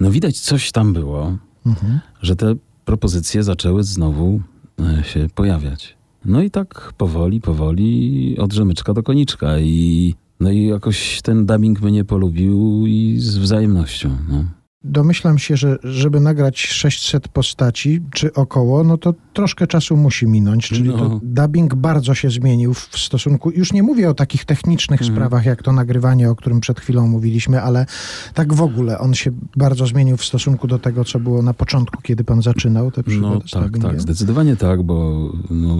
[0.00, 1.36] no, widać coś tam było,
[1.66, 2.00] Mhm.
[2.22, 4.40] że te propozycje zaczęły znowu
[4.80, 5.96] e, się pojawiać.
[6.24, 11.80] No i tak powoli, powoli od rzemyczka do koniczka i no i jakoś ten dubbing
[11.82, 14.10] mnie polubił i z wzajemnością.
[14.28, 14.44] No.
[14.92, 20.68] Domyślam się, że żeby nagrać 600 postaci, czy około, no to troszkę czasu musi minąć,
[20.68, 21.20] czyli No.
[21.22, 25.16] dubbing bardzo się zmienił w stosunku, już nie mówię o takich technicznych Mhm.
[25.16, 27.86] sprawach, jak to nagrywanie, o którym przed chwilą mówiliśmy, ale
[28.34, 32.02] tak w ogóle on się bardzo zmienił w stosunku do tego, co było na początku,
[32.02, 33.90] kiedy pan zaczynał tę przygodę No tak, dubbingiem.
[33.90, 35.76] tak, zdecydowanie tak, bo no,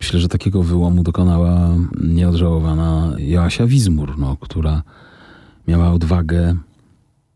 [0.00, 1.70] myślę, że takiego wyłomu dokonała
[2.04, 4.82] nieodżałowana Joasia Wizmur, no, która
[5.68, 6.54] miała odwagę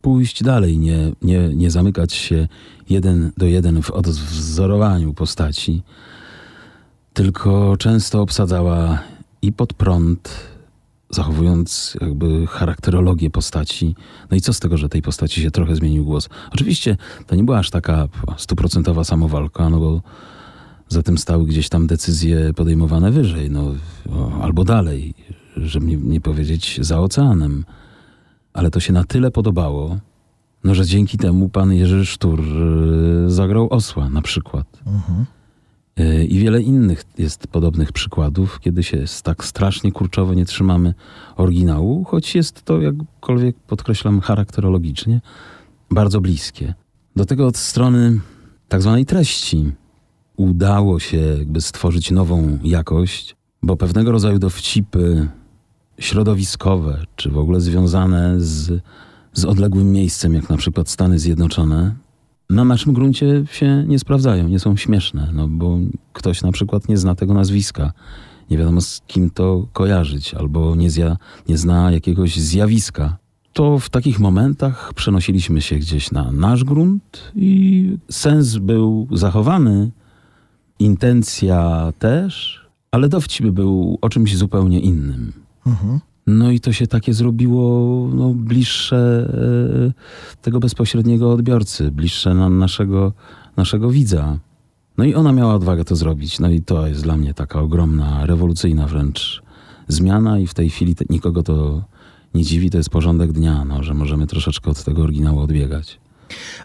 [0.09, 2.49] pójść dalej, nie, nie, nie zamykać się
[2.91, 5.83] jeden do jeden w odwzorowaniu postaci,
[7.13, 8.99] tylko często obsadzała
[9.43, 10.31] i pod prąd,
[11.11, 13.95] zachowując jakby charakterologię postaci.
[14.31, 16.29] No i co z tego, że tej postaci się trochę zmienił głos?
[16.53, 20.03] Oczywiście to nie była aż taka stuprocentowa samowalka, no bo
[20.89, 23.75] za tym stały gdzieś tam decyzje podejmowane wyżej, no
[24.43, 25.15] albo dalej,
[25.57, 27.65] żeby nie, nie powiedzieć za oceanem.
[28.59, 29.99] Ale to się na tyle podobało,
[30.65, 34.67] no że dzięki temu pan Jerzy Sztur y, zagrał osła na przykład.
[34.87, 35.27] Mhm.
[36.01, 40.95] Y, I wiele innych jest podobnych przykładów, kiedy się tak strasznie kurczowo nie trzymamy
[41.37, 45.21] oryginału, choć jest to, jakkolwiek podkreślam, charakterologicznie
[45.91, 46.75] bardzo bliskie.
[47.17, 48.21] Do tego od strony
[48.69, 49.73] tak zwanej treści
[50.37, 55.29] udało się jakby stworzyć nową jakość, bo pewnego rodzaju dowcipy
[55.99, 58.83] środowiskowe, czy w ogóle związane z,
[59.33, 61.95] z odległym miejscem, jak na przykład Stany Zjednoczone,
[62.51, 65.79] na naszym gruncie się nie sprawdzają, nie są śmieszne, no bo
[66.13, 67.93] ktoś na przykład nie zna tego nazwiska,
[68.51, 71.17] nie wiadomo z kim to kojarzyć, albo nie, zja,
[71.49, 73.17] nie zna jakiegoś zjawiska.
[73.53, 79.91] To w takich momentach przenosiliśmy się gdzieś na nasz grunt i sens był zachowany,
[80.79, 85.48] intencja też, ale dowcip był o czymś zupełnie innym.
[86.27, 89.31] No i to się takie zrobiło no, bliższe
[90.37, 93.13] e, tego bezpośredniego odbiorcy, bliższe na naszego,
[93.57, 94.39] naszego widza.
[94.99, 96.41] No i ona miała odwagę to zrobić.
[96.41, 99.43] No i to jest dla mnie taka ogromna, rewolucyjna wręcz
[99.89, 101.85] zmiana i w tej chwili te, nikogo to
[102.35, 106.01] nie dziwi, to jest porządek dnia, no, że możemy troszeczkę od tego oryginału odbiegać.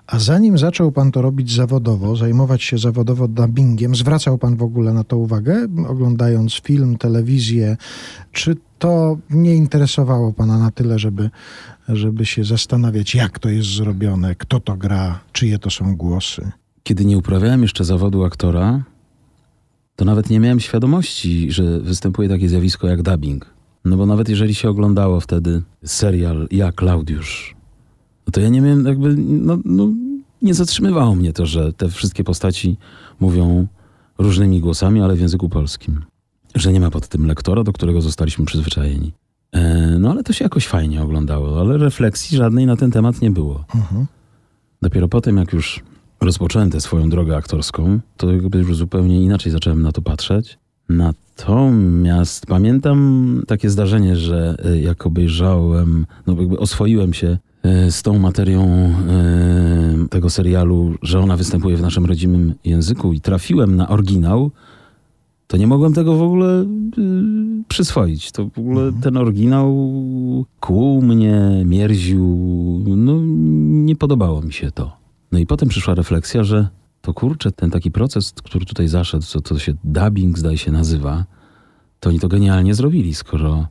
[0.07, 4.93] A zanim zaczął pan to robić zawodowo, zajmować się zawodowo dubbingiem, zwracał pan w ogóle
[4.93, 7.77] na to uwagę, oglądając film, telewizję?
[8.31, 11.29] Czy to nie interesowało pana na tyle, żeby,
[11.89, 16.51] żeby się zastanawiać, jak to jest zrobione, kto to gra, czyje to są głosy?
[16.83, 18.83] Kiedy nie uprawiałem jeszcze zawodu aktora,
[19.95, 23.53] to nawet nie miałem świadomości, że występuje takie zjawisko jak dubbing.
[23.85, 27.55] No bo nawet jeżeli się oglądało wtedy serial Ja, Klaudiusz,
[28.27, 29.89] no to ja nie miałem jakby, no, no
[30.41, 32.77] nie zatrzymywało mnie to, że te wszystkie postaci
[33.19, 33.67] mówią
[34.17, 36.01] różnymi głosami, ale w języku polskim.
[36.55, 39.11] Że nie ma pod tym lektora, do którego zostaliśmy przyzwyczajeni.
[39.51, 43.31] E, no ale to się jakoś fajnie oglądało, ale refleksji żadnej na ten temat nie
[43.31, 43.65] było.
[43.75, 44.05] Mhm.
[44.81, 45.83] Dopiero potem, jak już
[46.21, 50.59] rozpocząłem tę swoją drogę aktorską, to jakby już zupełnie inaczej zacząłem na to patrzeć.
[50.89, 57.37] Natomiast pamiętam takie zdarzenie, że e, jak obejrzałem, no jakby oswoiłem się
[57.89, 63.75] z tą materią e, tego serialu, że ona występuje w naszym rodzimym języku i trafiłem
[63.75, 64.51] na oryginał,
[65.47, 66.65] to nie mogłem tego w ogóle y,
[67.67, 68.31] przyswoić.
[68.31, 69.75] To w ogóle ten oryginał
[70.59, 72.27] kłuł mnie, mierził.
[72.87, 73.19] No,
[73.85, 74.97] nie podobało mi się to.
[75.31, 76.67] No i potem przyszła refleksja, że
[77.01, 81.25] to kurczę, ten taki proces, który tutaj zaszedł, co to się dubbing zdaje się nazywa,
[81.99, 83.67] to oni to genialnie zrobili, skoro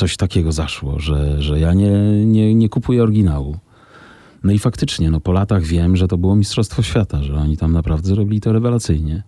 [0.00, 1.90] coś takiego zaszło, że, że ja nie,
[2.26, 3.56] nie, nie kupuję oryginału.
[4.44, 7.72] No i faktycznie, no po latach wiem, że to było Mistrzostwo Świata, że oni tam
[7.72, 9.22] naprawdę zrobili to rewelacyjnie.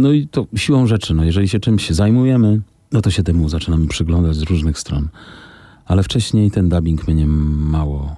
[0.00, 2.60] No i to siłą rzeczy, no jeżeli się czymś zajmujemy,
[2.92, 5.08] no to się temu zaczynamy przyglądać z różnych stron.
[5.86, 8.16] Ale wcześniej ten dubbing mnie mało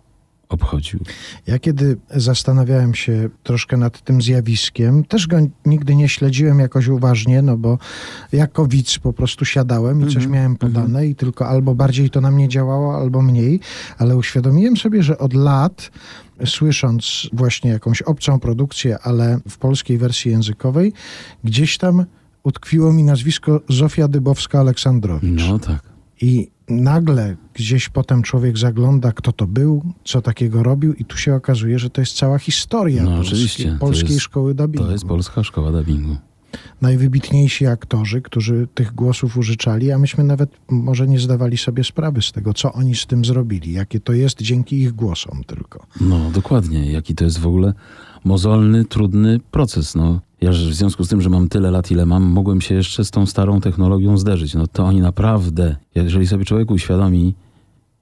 [0.50, 1.00] obchodził.
[1.46, 5.36] Ja kiedy zastanawiałem się troszkę nad tym zjawiskiem, też go
[5.66, 7.78] nigdy nie śledziłem jakoś uważnie, no bo
[8.32, 11.06] jako widz po prostu siadałem i coś Mhm, miałem podane mhm.
[11.06, 13.60] i tylko albo bardziej to na mnie działało, albo mniej,
[13.98, 15.90] ale uświadomiłem sobie, że od lat
[16.46, 20.92] słysząc właśnie jakąś obcą produkcję, ale w polskiej wersji językowej,
[21.44, 22.04] gdzieś tam
[22.42, 25.48] utkwiło mi nazwisko Zofia Dybowska-Aleksandrowicz.
[25.48, 25.82] No tak.
[26.20, 31.34] I nagle gdzieś potem człowiek zagląda, kto to był, co takiego robił, i tu się
[31.34, 34.86] okazuje, że to jest cała historia No, polskiej, polskiej jest- szkoły dubbingu.
[34.86, 36.16] To jest polska szkoła dubbingu.
[36.80, 42.32] Najwybitniejsi aktorzy, którzy tych głosów użyczali, a myśmy nawet może nie zdawali sobie sprawy z
[42.32, 45.86] tego, co oni z tym zrobili, jakie to jest dzięki ich głosom tylko.
[46.00, 46.92] No, dokładnie.
[46.92, 47.74] Jaki to jest w ogóle
[48.24, 49.94] mozolny, trudny proces.
[49.94, 53.04] No, ja w związku z tym, że mam tyle lat, ile mam, mogłem się jeszcze
[53.04, 54.54] z tą starą technologią zderzyć.
[54.54, 57.34] No to oni naprawdę, jeżeli sobie człowiek uświadomi,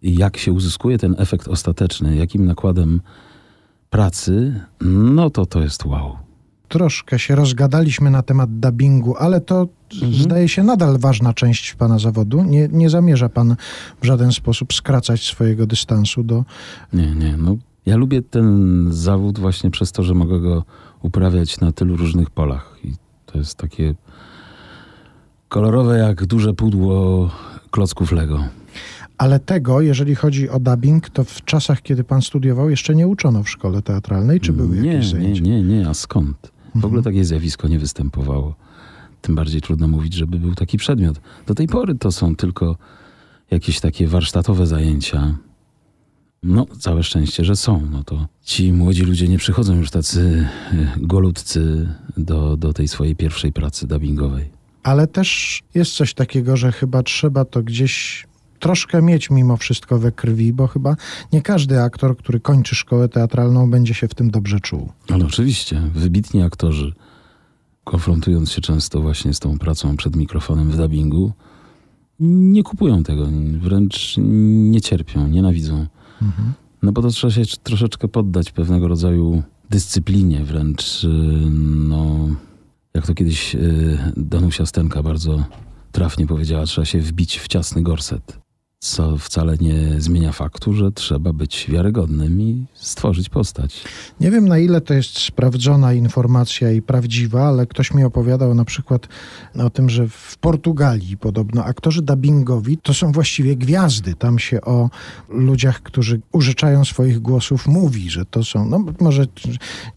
[0.02, 3.00] jak się uzyskuje ten efekt ostateczny, jakim nakładem
[3.90, 6.16] pracy, no to to jest wow.
[6.68, 10.14] Troszkę się rozgadaliśmy na temat dubbingu, ale to Mhm.
[10.14, 12.42] zdaje się nadal ważna część pana zawodu.
[12.44, 13.56] Nie, nie zamierza pan
[14.02, 16.44] w żaden sposób skracać swojego dystansu do.
[16.92, 17.36] Nie, nie.
[17.36, 17.56] No,
[17.88, 20.64] ja lubię ten zawód właśnie przez to, że mogę go
[21.02, 22.76] uprawiać na tylu różnych polach.
[22.84, 22.92] I
[23.26, 23.94] to jest takie
[25.48, 27.30] kolorowe jak duże pudło
[27.70, 28.44] klocków Lego.
[29.18, 33.42] Ale tego, jeżeli chodzi o dubbing, to w czasach, kiedy pan studiował, jeszcze nie uczono
[33.42, 35.42] w szkole teatralnej, czy były nie, jakieś nie, zajęcia?
[35.42, 36.36] nie, nie, a skąd?
[36.42, 36.84] W Mhm.
[36.84, 38.54] ogóle takie zjawisko nie występowało.
[39.22, 41.20] Tym bardziej trudno mówić, żeby był taki przedmiot.
[41.46, 42.76] Do tej pory to są tylko
[43.50, 45.34] jakieś takie warsztatowe zajęcia.
[46.42, 47.88] No, całe szczęście, że są.
[47.90, 53.16] No to ci młodzi ludzie nie przychodzą już tacy e, golutcy do, do tej swojej
[53.16, 54.50] pierwszej pracy dubbingowej.
[54.82, 58.26] Ale też jest coś takiego, że chyba trzeba to gdzieś
[58.58, 60.96] troszkę mieć mimo wszystko we krwi, bo chyba
[61.32, 64.92] nie każdy aktor, który kończy szkołę teatralną, będzie się w tym dobrze czuł.
[65.08, 66.92] Ale oczywiście, wybitni aktorzy,
[67.84, 71.32] konfrontując się często właśnie z tą pracą przed mikrofonem w dubbingu,
[72.20, 75.86] nie kupują tego, wręcz nie cierpią, nienawidzą.
[76.82, 81.08] No bo to trzeba się troszeczkę poddać pewnego rodzaju dyscyplinie, wręcz y,
[81.88, 82.28] no,
[82.94, 85.44] jak to kiedyś y, Danusia Stenka bardzo
[85.92, 88.47] trafnie powiedziała, trzeba się wbić w ciasny gorset.
[88.80, 93.84] Co wcale nie zmienia faktu, że trzeba być wiarygodnym i stworzyć postać.
[94.20, 98.64] Nie wiem na ile to jest sprawdzona informacja i prawdziwa, ale ktoś mi opowiadał na
[98.64, 99.08] przykład
[99.58, 104.14] o tym, że w Portugalii podobno aktorzy dubbingowi to są właściwie gwiazdy.
[104.14, 104.90] Tam się o
[105.28, 109.26] ludziach, którzy użyczają swoich głosów mówi, że to są, no może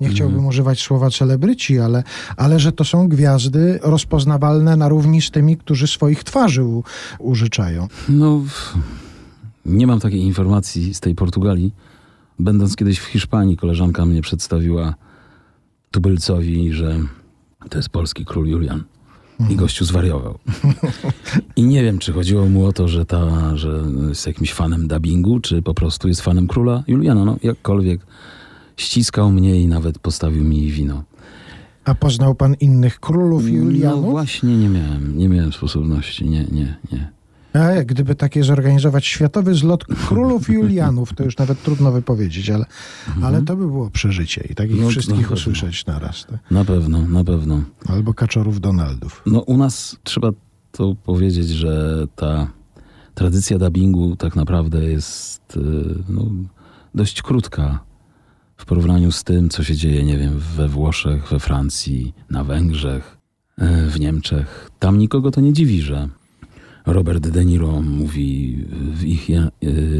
[0.01, 2.03] nie chciałbym używać słowa celebryci, ale,
[2.37, 6.83] ale że to są gwiazdy rozpoznawalne na równi z tymi, którzy swoich twarzy u,
[7.19, 7.87] użyczają.
[8.09, 8.70] No, w-
[9.65, 11.73] nie mam takiej informacji z tej Portugalii.
[12.39, 14.95] Będąc kiedyś w Hiszpanii, koleżanka mnie przedstawiła
[15.91, 16.99] tubylcowi, że
[17.69, 18.83] to jest polski król Julian.
[19.49, 20.39] I gościu zwariował.
[21.55, 25.39] I nie wiem, czy chodziło mu o to, że, ta, że jest jakimś fanem dubbingu,
[25.39, 27.25] czy po prostu jest fanem króla Juliana.
[27.25, 28.01] No, jakkolwiek
[28.77, 31.03] ściskał mnie i nawet postawił mi wino.
[31.85, 34.05] A poznał pan innych królów No Julianów?
[34.11, 37.11] właśnie nie miałem, nie miałem sposobności, nie, nie, nie.
[37.53, 42.65] A jak gdyby takie zorganizować światowy zlot królów Julianów, to już nawet trudno wypowiedzieć, ale,
[43.23, 44.79] ale to by było przeżycie i takich Mhm.
[44.81, 45.33] No, na wszystkich pewno.
[45.35, 46.25] usłyszeć naraz.
[46.25, 46.51] tak?
[46.51, 47.63] Na pewno, na pewno.
[47.87, 49.21] Albo kaczorów Donaldów.
[49.25, 50.29] No u nas trzeba
[50.71, 52.47] to powiedzieć, że ta
[53.13, 55.59] tradycja dubbingu tak naprawdę jest y,
[56.09, 56.25] no,
[56.95, 57.79] dość krótka
[58.57, 63.17] w porównaniu z tym, co się dzieje, nie wiem, we Włoszech, we Francji, na Węgrzech,
[63.61, 64.69] y, w Niemczech.
[64.79, 66.09] Tam nikogo to nie dziwi, że
[66.85, 68.57] Robert De Niro mówi
[68.93, 69.51] w ich y,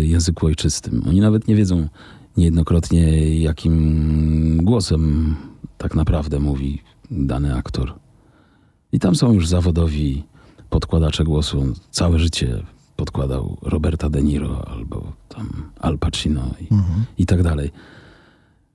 [0.06, 1.04] języku ojczystym.
[1.08, 1.88] Oni nawet nie wiedzą
[2.38, 5.36] niejednokrotnie, jakim głosem
[5.78, 7.94] tak naprawdę mówi dany aktor.
[8.92, 10.24] I tam są już zawodowi
[10.70, 11.74] podkładacze głosu.
[11.92, 12.64] Całe życie
[12.96, 17.06] podkładał Roberta De Niro albo tam Al Pacino i, Mhm.
[17.18, 17.72] i tak dalej.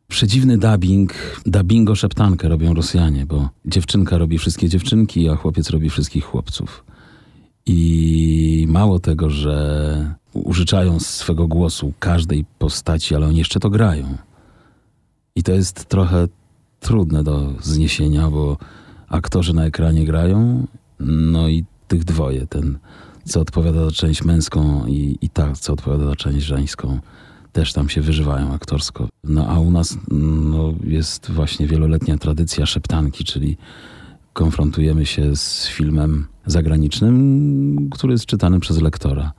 [0.08, 1.14] Przedziwny dubbing,
[1.46, 6.84] dubbingo szeptankę robią Rosjanie, bo dziewczynka robi wszystkie dziewczynki, a chłopiec robi wszystkich chłopców.
[7.66, 14.16] I mało tego, że użyczają swego głosu każdej postaci, ale oni jeszcze to grają.
[15.36, 16.28] I to jest trochę
[16.80, 18.56] trudne do zniesienia, bo
[19.08, 20.66] aktorzy na ekranie grają,
[21.00, 22.78] no i tych dwoje, ten
[23.24, 27.00] co odpowiada za część męską i, i ta, co odpowiada za część żeńską,
[27.52, 29.08] też tam się wyżywają aktorsko.
[29.24, 33.56] No a u nas no, jest właśnie wieloletnia tradycja szeptanki, czyli
[34.36, 39.32] konfrontujemy się z filmem zagranicznym, który jest czytany przez lektora.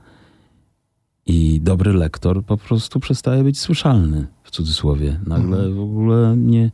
[1.26, 5.20] I dobry lektor po prostu przestaje być słyszalny, w cudzysłowie.
[5.28, 6.72] Nagle w ogóle nie,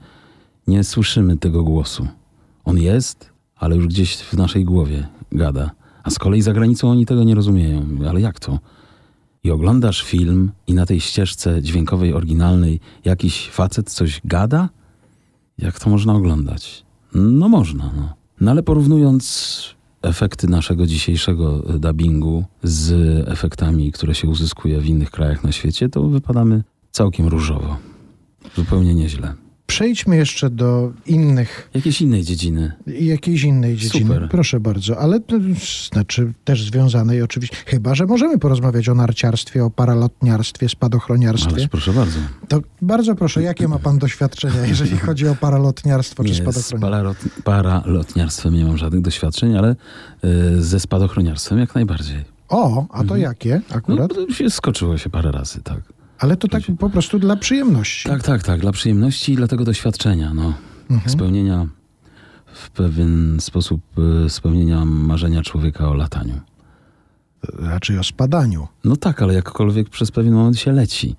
[0.68, 2.08] nie słyszymy tego głosu.
[2.66, 5.72] On jest, ale już gdzieś w naszej głowie gada.
[6.04, 7.86] A z kolei za granicą oni tego nie rozumieją.
[8.10, 8.60] Ale jak to?
[9.44, 14.70] I oglądasz film i na tej ścieżce dźwiękowej, oryginalnej jakiś facet coś gada?
[15.58, 16.83] Jak to można oglądać?
[17.16, 18.14] No można, no.
[18.42, 22.92] No ale porównując efekty naszego dzisiejszego e, dubbingu z
[23.28, 27.78] efektami, które się uzyskuje w innych krajach na świecie, to wypadamy całkiem różowo.
[28.56, 29.34] Zupełnie nieźle.
[29.68, 32.72] Przejdźmy jeszcze do innych, Jakieś innej dziedziny.
[32.88, 34.14] jakiejś innej dziedziny.
[34.14, 34.30] Super.
[34.30, 35.36] Proszę bardzo, ale to
[35.92, 41.54] znaczy też związanej oczywiście, chyba, że możemy porozmawiać o narciarstwie, o paralotniarstwie, spadochroniarstwie.
[41.54, 42.20] Ależ proszę bardzo.
[42.48, 46.78] To bardzo proszę, jakie ma pan doświadczenia, jeżeli chodzi o paralotniarstwo czy Nie, z spadochroniarstwo?
[46.78, 49.76] paralot- paralotniarstwem nie mam żadnych doświadczeń, ale
[50.56, 52.26] y, ze spadochroniarstwem jak najbardziej.
[52.50, 54.12] O, a to jakie No, akurat?
[54.30, 55.80] się skoczyło się parę razy, tak.
[56.20, 58.10] Ale to tak po prostu dla przyjemności.
[58.10, 58.60] Tak, tak, tak.
[58.60, 60.54] Dla przyjemności i dla tego doświadczenia, no.
[60.90, 61.12] Mhm.
[61.12, 61.68] Spełnienia
[62.54, 63.82] w pewien sposób
[64.26, 66.40] e, spełnienia marzenia człowieka o lataniu.
[67.60, 68.68] Raczej o spadaniu.
[68.84, 71.16] No tak, ale jakkolwiek przez pewien moment się leci.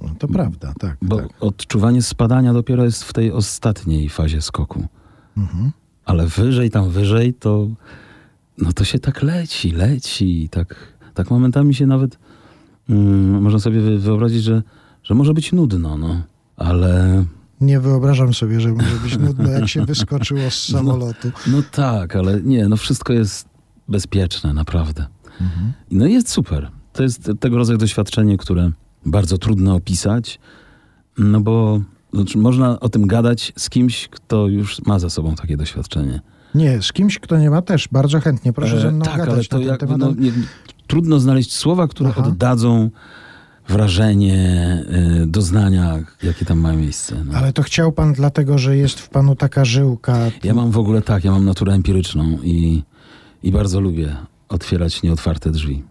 [0.00, 0.96] No, to prawda, tak.
[1.02, 1.28] Bo tak.
[1.40, 4.86] odczuwanie spadania dopiero jest w tej ostatniej fazie skoku.
[5.36, 5.72] Mhm.
[6.04, 7.68] Ale wyżej, tam wyżej, to
[8.58, 10.48] no to się tak leci, leci.
[10.50, 10.74] Tak,
[11.14, 12.18] tak momentami się nawet
[12.90, 14.62] mm, można sobie wy- wyobrazić, że,
[15.02, 16.22] że może być nudno, no.
[16.56, 17.24] Ale
[17.60, 21.30] Nie wyobrażam sobie, że może być nudno, jak się wyskoczyło z samolotu.
[21.46, 23.48] no tak, ale nie, no wszystko jest
[23.88, 25.06] bezpieczne, naprawdę.
[25.40, 25.72] Mhm.
[25.90, 26.70] No i jest super.
[26.92, 28.70] To jest tego rodzaju doświadczenie, które
[29.06, 30.38] bardzo trudno opisać,
[31.18, 31.80] no bo
[32.12, 36.20] znaczy, można o tym gadać z kimś, kto już ma za sobą takie doświadczenie.
[36.54, 37.88] Nie, z kimś, kto nie ma też.
[37.92, 38.52] Bardzo chętnie.
[38.52, 40.00] Proszę E, ze mną tak, gadać ale to na ten jakby, temat.
[40.00, 40.32] no, nie,
[40.90, 42.24] trudno znaleźć słowa, które Aha.
[42.26, 42.90] oddadzą
[43.68, 44.38] wrażenie,
[45.22, 47.24] y, doznania, jakie tam mają miejsce.
[47.24, 47.38] No.
[47.38, 50.16] Ale to chciał pan dlatego, że jest w panu taka żyłka.
[50.44, 52.82] Ja mam w ogóle tak, ja mam naturę empiryczną i,
[53.42, 54.16] i bardzo lubię
[54.48, 55.82] otwierać nieotwarte drzwi.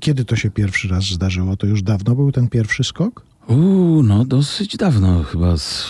[0.00, 1.56] Kiedy to się pierwszy raz zdarzyło?
[1.56, 3.22] To już dawno był ten pierwszy skok?
[3.48, 5.88] Uuu, no dosyć dawno, chyba z,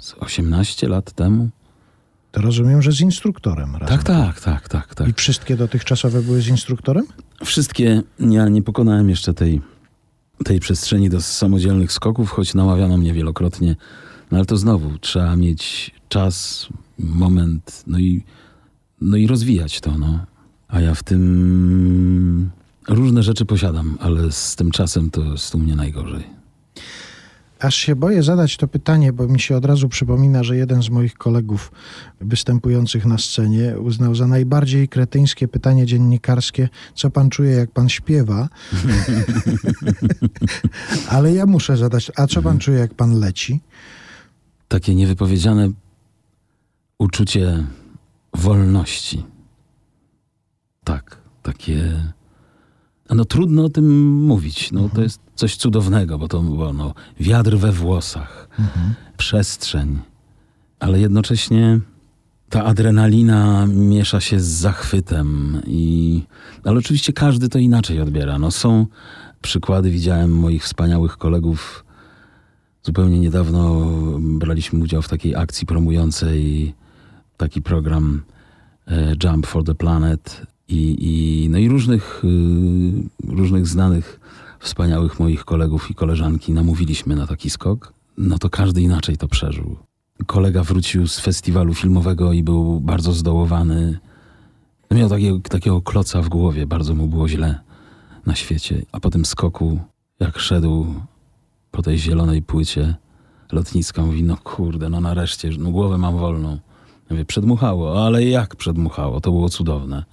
[0.00, 1.48] z 18 lat temu.
[2.34, 3.98] To rozumiem, że z instruktorem razem.
[3.98, 5.08] Tak, tak, tak, tak, tak.
[5.08, 7.04] I wszystkie dotychczasowe były z instruktorem?
[7.44, 9.62] Wszystkie, ja nie pokonałem jeszcze tej,
[10.44, 13.76] tej przestrzeni do samodzielnych skoków, choć namawiano mnie wielokrotnie.
[14.30, 16.66] No ale to znowu, trzeba mieć czas,
[16.98, 18.24] moment, no i,
[19.00, 20.24] no i rozwijać to, no.
[20.68, 22.50] A ja w tym
[22.88, 26.24] różne rzeczy posiadam, ale z tym czasem to jest u mnie najgorzej.
[27.60, 30.90] Aż się boję zadać to pytanie, bo mi się od razu przypomina, że jeden z
[30.90, 31.72] moich kolegów
[32.20, 38.48] występujących na scenie uznał za najbardziej kretyńskie pytanie dziennikarskie, co pan czuje, jak pan śpiewa.
[41.08, 43.60] Ale ja muszę zadać, a co pan czuje, jak pan leci?
[44.68, 45.70] Takie niewypowiedziane
[46.98, 47.64] uczucie
[48.34, 49.24] wolności.
[50.84, 52.02] Tak, takie.
[53.10, 54.72] No trudno o tym mówić.
[54.72, 58.48] No, To jest coś cudownego, bo to bo, no, wiatr we włosach,
[59.16, 59.98] przestrzeń,
[60.80, 61.80] ale jednocześnie
[62.50, 65.60] ta adrenalina miesza się z zachwytem.
[65.66, 66.22] I,
[66.64, 68.38] ale oczywiście każdy to inaczej odbiera.
[68.38, 68.86] No, są
[69.42, 71.84] przykłady, widziałem moich wspaniałych kolegów.
[72.82, 73.86] Zupełnie niedawno
[74.20, 76.74] braliśmy udział w takiej akcji promującej
[77.36, 78.22] taki program
[78.88, 84.20] e, Jump for the Planet i, i, no i różnych, y, różnych znanych,
[84.60, 87.92] wspaniałych moich kolegów i koleżanki namówiliśmy na taki skok.
[88.18, 89.76] No to każdy inaczej to przeżył.
[90.26, 93.98] Kolega wrócił z festiwalu filmowego i był bardzo zdołowany.
[94.90, 97.60] Miał takiego, takiego kloca w głowie, bardzo mu było źle
[98.26, 98.82] na świecie.
[98.92, 99.80] A po tym skoku,
[100.20, 100.86] jak szedł
[101.70, 102.94] po tej zielonej płycie
[103.52, 106.58] lotniska, mówi, no kurde, no nareszcie, no głowę mam wolną.
[107.10, 109.20] Mówię, przedmuchało, ale jak przedmuchało?
[109.20, 110.04] To było cudowne.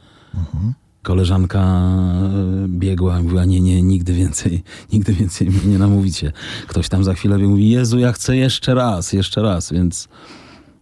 [1.04, 4.63] Koleżanka e, biegła i mówiła, nie, nie, nigdy więcej,
[4.94, 6.32] nigdy więcej mnie nie namówicie.
[6.67, 10.08] Ktoś tam za chwilę mówi, Jezu, ja chcę jeszcze raz, jeszcze raz, więc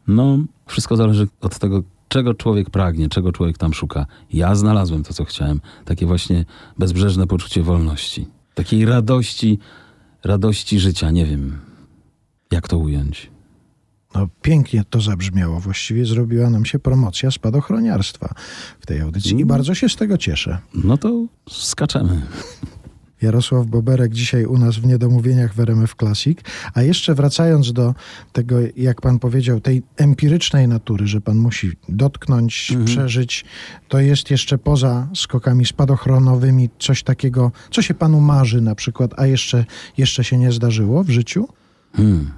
[0.08, 4.06] no, wszystko zależy od tego, czego człowiek pragnie, czego człowiek tam szuka.
[4.34, 5.62] Ja znalazłem to, co chciałem.
[5.86, 6.46] Takie właśnie
[6.78, 8.28] bezbrzeżne poczucie wolności.
[8.54, 9.60] Takiej radości,
[10.24, 11.60] radości życia, nie wiem,
[12.52, 13.32] jak to ująć.
[14.16, 15.60] No, pięknie to zabrzmiało.
[15.60, 18.34] Właściwie zrobiła nam się promocja spadochroniarstwa
[18.80, 19.48] w tej audycji i Mm.
[19.48, 20.58] bardzo się z tego cieszę.
[20.74, 22.22] No to skaczemy.
[23.22, 26.40] Jarosław Boberek dzisiaj u nas w Niedomówieniach w RMF Classic.
[26.74, 27.96] A jeszcze wracając do
[28.34, 32.86] tego, jak pan powiedział, tej empirycznej natury, że pan musi dotknąć, Mhm.
[32.86, 33.46] przeżyć,
[33.88, 39.26] to jest jeszcze poza skokami spadochronowymi coś takiego, co się panu marzy na przykład, a
[39.26, 39.66] jeszcze,
[39.98, 41.48] jeszcze się nie zdarzyło w życiu?
[41.96, 42.32] Hmm.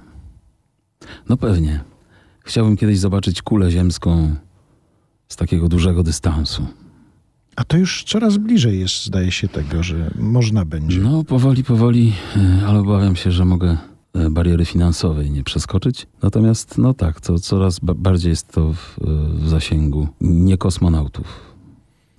[1.28, 1.80] No pewnie.
[2.44, 4.34] Chciałbym kiedyś zobaczyć kulę ziemską
[5.28, 6.66] z takiego dużego dystansu.
[7.56, 11.00] A to już coraz bliżej jest, zdaje się, tego, że można będzie.
[11.00, 13.76] No, powoli, powoli, e, ale obawiam się, że mogę
[14.14, 16.06] e, bariery finansowej nie przeskoczyć.
[16.22, 19.04] Natomiast, no tak, to coraz ba- bardziej jest to w, e,
[19.44, 21.52] w zasięgu nie kosmonautów.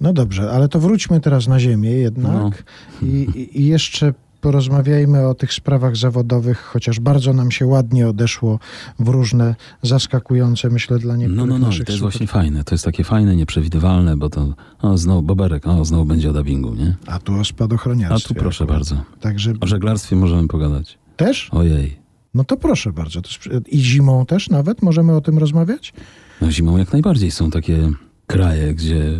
[0.02, 2.64] No dobrze, ale to wróćmy teraz na ziemię jednak
[3.02, 3.08] No.
[3.08, 4.14] I- i jeszcze
[4.48, 8.60] porozmawiajmy o tych sprawach zawodowych, chociaż bardzo nam się ładnie odeszło
[9.00, 12.64] w różne zaskakujące, myślę, dla niektórych No, no, no, to jest właśnie fajne.
[12.64, 16.76] To jest takie fajne, nieprzewidywalne, bo to, o, znowu Boberek, o, znowu będzie o dubbingu,
[16.76, 16.96] nie?
[17.08, 18.34] A tu o A spadochroniarstwie.
[18.36, 18.80] tu proszę akurat.
[18.80, 19.02] bardzo.
[19.22, 20.98] Także O żeglarstwie możemy pogadać.
[21.18, 21.50] też?
[21.52, 21.98] Ojej.
[22.34, 23.22] No to proszę bardzo.
[23.68, 25.94] I zimą też nawet możemy o tym rozmawiać?
[26.42, 27.90] No zimą jak najbardziej są takie
[28.28, 29.20] kraje, gdzie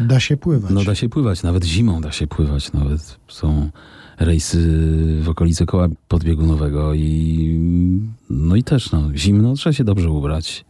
[0.00, 0.70] Da się pływać.
[0.74, 3.70] no, da się pływać, nawet zimą da się pływać, nawet są
[4.18, 4.58] rejsy
[5.22, 7.58] w okolice koła podbiegunowego i
[8.30, 10.64] no i też no, zimno, trzeba się dobrze ubrać.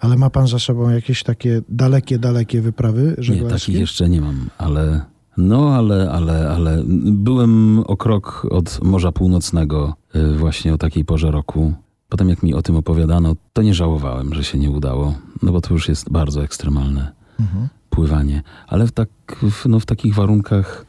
[0.00, 3.58] Ale ma pan za sobą jakieś takie dalekie, dalekie wyprawy Nie, żeglarskie?
[3.66, 5.00] takich jeszcze nie mam, ale
[5.36, 11.30] no, ale, ale, ale byłem o krok od Morza Północnego y, właśnie o takiej porze
[11.30, 11.74] roku.
[12.08, 15.60] Potem jak mi o tym opowiadano, to nie żałowałem, że się nie udało, no bo
[15.60, 17.68] to już jest bardzo ekstremalne Mhm.
[17.90, 18.42] pływanie.
[18.66, 19.08] Ale w, tak,
[19.50, 20.86] w, no, w takich warunkach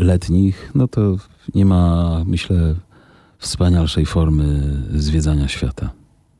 [0.00, 1.16] letnich, no to
[1.54, 2.74] nie ma, myślę,
[3.38, 5.90] wspanialszej formy zwiedzania świata.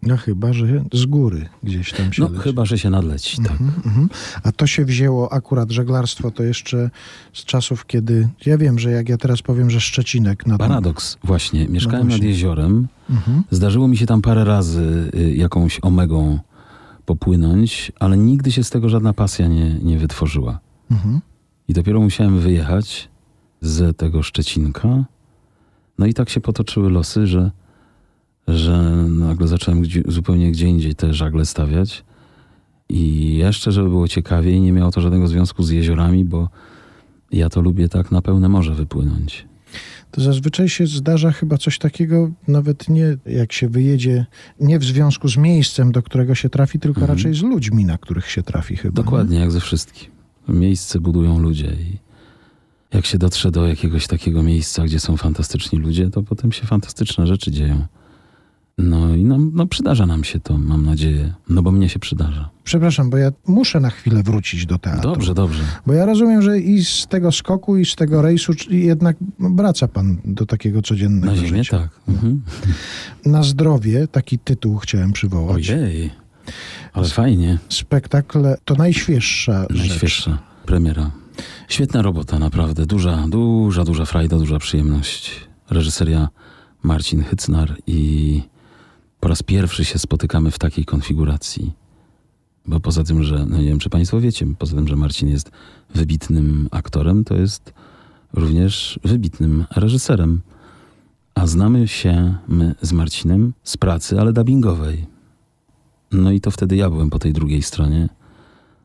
[0.03, 2.43] No chyba, że z góry gdzieś tam się No leci.
[2.43, 3.51] chyba, że się nadleci, tak.
[3.61, 4.09] Mhm, mhm.
[4.43, 6.91] A to się wzięło akurat żeglarstwo to jeszcze
[7.33, 11.69] z czasów, kiedy ja wiem, że jak ja teraz powiem, że Szczecinek na Paradoks, właśnie.
[11.69, 12.29] Mieszkałem nad właśnie.
[12.29, 12.89] jeziorem.
[13.11, 13.43] Mhm.
[13.51, 16.39] Zdarzyło mi się tam parę razy y, jakąś omegą
[17.07, 20.61] popłynąć, ale nigdy się z tego żadna pasja nie, nie wytworzyła.
[20.91, 21.21] Mhm.
[21.69, 23.09] I dopiero musiałem wyjechać
[23.61, 25.05] z tego Szczecinka.
[25.99, 27.51] No i tak się potoczyły losy, że,
[28.49, 32.05] że nagle zacząłem gdzie, zupełnie gdzie indziej te żagle stawiać.
[32.89, 36.49] I jeszcze, żeby było ciekawiej, nie miało to żadnego związku z jeziorami, bo
[37.33, 39.47] ja to lubię tak na pełne morze wypłynąć.
[40.11, 44.27] To zazwyczaj się zdarza chyba coś takiego, nawet nie jak się wyjedzie,
[44.61, 47.19] nie w związku z miejscem, do którego się trafi, tylko Mhm.
[47.19, 49.03] raczej z ludźmi, na których się trafi chyba.
[49.03, 50.11] Dokładnie, jak ze wszystkim.
[50.49, 52.10] Miejsce budują ludzie i
[52.95, 57.27] jak się dotrze do jakiegoś takiego miejsca, gdzie są fantastyczni ludzie, to potem się fantastyczne
[57.27, 57.87] rzeczy dzieją.
[58.79, 61.35] No i no, no przydarza nam się to, mam nadzieję.
[61.49, 62.51] No bo mnie się przydarza.
[62.65, 65.11] Przepraszam, bo ja muszę na chwilę wrócić do teatru.
[65.13, 65.63] Dobrze, dobrze.
[65.87, 70.17] Bo ja rozumiem, że i z tego skoku, i z tego rejsu jednak wraca pan
[70.25, 71.79] do takiego codziennego Na ziemię życia.
[71.79, 71.91] tak.
[72.09, 72.43] Mhm.
[73.27, 75.71] Na zdrowie, taki tytuł chciałem przywołać.
[75.71, 76.11] Ojej.
[76.93, 77.59] Ale fajnie.
[77.69, 79.79] Spektakl to najświeższa rzecz.
[79.89, 81.11] Najświeższa premiera.
[81.69, 82.87] Świetna robota, naprawdę.
[82.87, 85.49] Duża, duża, duża frajda, duża przyjemność.
[85.71, 86.29] Reżyseria
[86.83, 88.43] Marcin Hycnar i
[89.21, 91.73] po raz pierwszy się spotykamy w takiej konfiguracji.
[92.67, 95.51] Bo poza tym, że, no nie wiem, czy Państwo wiecie, poza tym, że Marcin jest
[95.95, 97.73] wybitnym aktorem, to jest
[98.33, 100.41] również wybitnym reżyserem.
[101.35, 105.07] A znamy się my z Marcinem z pracy, ale dubbingowej.
[106.13, 108.09] No i to wtedy ja byłem po tej drugiej stronie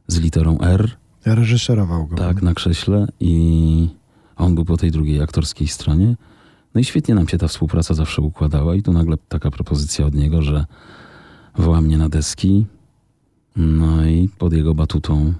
[0.07, 2.15] z literą R, Reżyserował go.
[2.15, 3.89] tak, na krześle i
[4.35, 6.15] on był po tej drugiej aktorskiej stronie.
[6.75, 10.13] No i świetnie nam się ta współpraca zawsze układała i tu nagle taka propozycja od
[10.13, 10.65] niego, że
[11.57, 12.65] woła mnie na deski.
[13.55, 15.33] No i pod jego batutą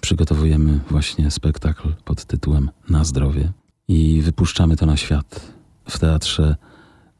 [0.00, 3.52] przygotowujemy właśnie spektakl pod tytułem Na zdrowie
[3.88, 5.52] i wypuszczamy to na świat
[5.88, 6.56] w teatrze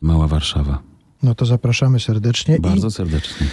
[0.01, 0.83] Mała Warszawa.
[1.23, 2.59] No to zapraszamy serdecznie.
[2.59, 3.47] Bardzo serdecznie.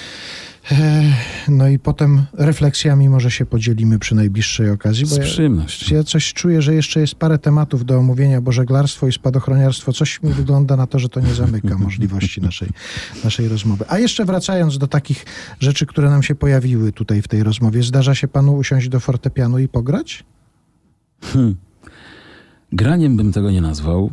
[0.72, 1.14] I, e,
[1.50, 5.96] no i potem refleksjami może się podzielimy przy najbliższej okazji, Z ja, przyjemnością.
[5.96, 10.24] ja coś czuję, że jeszcze jest parę tematów do omówienia, bo żeglarstwo i spadochroniarstwo, coś
[10.24, 12.70] mi wygląda na to, że to nie zamyka możliwości naszej,
[13.24, 13.86] naszej rozmowy.
[13.88, 15.26] A jeszcze wracając do takich
[15.60, 19.60] rzeczy, które nam się pojawiły tutaj w tej rozmowie, zdarza się panu usiąść do fortepianu
[19.60, 20.24] i pograć?
[21.22, 21.56] Hmm.
[22.74, 24.12] Graniem bym tego nie nazwał.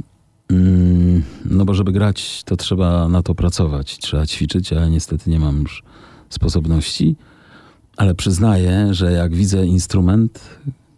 [0.50, 5.30] Mm, No bo żeby grać, to trzeba na to pracować, trzeba ćwiczyć, a ja niestety
[5.30, 5.82] nie mam już
[6.32, 7.16] sposobności.
[7.96, 10.40] Ale przyznaję, że jak widzę instrument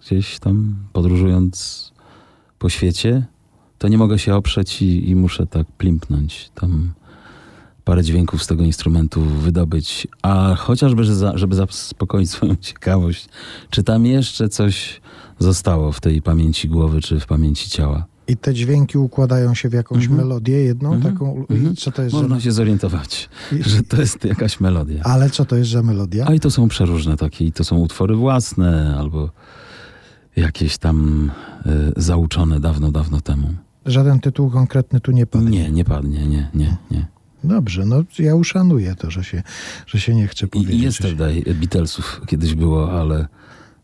[0.00, 1.92] gdzieś tam podróżując
[2.58, 3.26] po świecie,
[3.78, 6.50] to nie mogę się oprzeć i, i muszę tak plimpnąć.
[6.54, 6.92] Tam
[7.84, 11.04] parę dźwięków z tego instrumentu wydobyć, a chociażby,
[11.34, 13.28] żeby zaspokoić swoją ciekawość,
[13.70, 15.00] czy tam jeszcze coś
[15.38, 18.06] zostało w tej pamięci głowy, czy w pamięci ciała.
[18.28, 20.20] I te dźwięki układają się w jakąś Mhm.
[20.20, 21.14] melodię jedną Mhm.
[21.14, 21.44] taką.
[21.72, 22.40] I co to jest Można za...
[22.40, 23.28] się zorientować,
[23.60, 25.02] że to jest jakaś melodia.
[25.04, 26.24] Ale co to jest za melodia?
[26.28, 29.30] A i to są przeróżne takie, i to są utwory własne, albo
[30.36, 31.30] jakieś tam
[31.66, 33.48] y, zauczone dawno, dawno temu.
[33.86, 35.50] Żaden tytuł konkretny tu nie padnie.
[35.62, 37.06] Nie, nie padnie, nie, nie, nie.
[37.44, 39.42] Dobrze, no ja uszanuję to, że się,
[39.86, 40.74] że się nie chce powiedzieć.
[40.74, 43.26] i jest tutaj Beatlesów kiedyś było, ale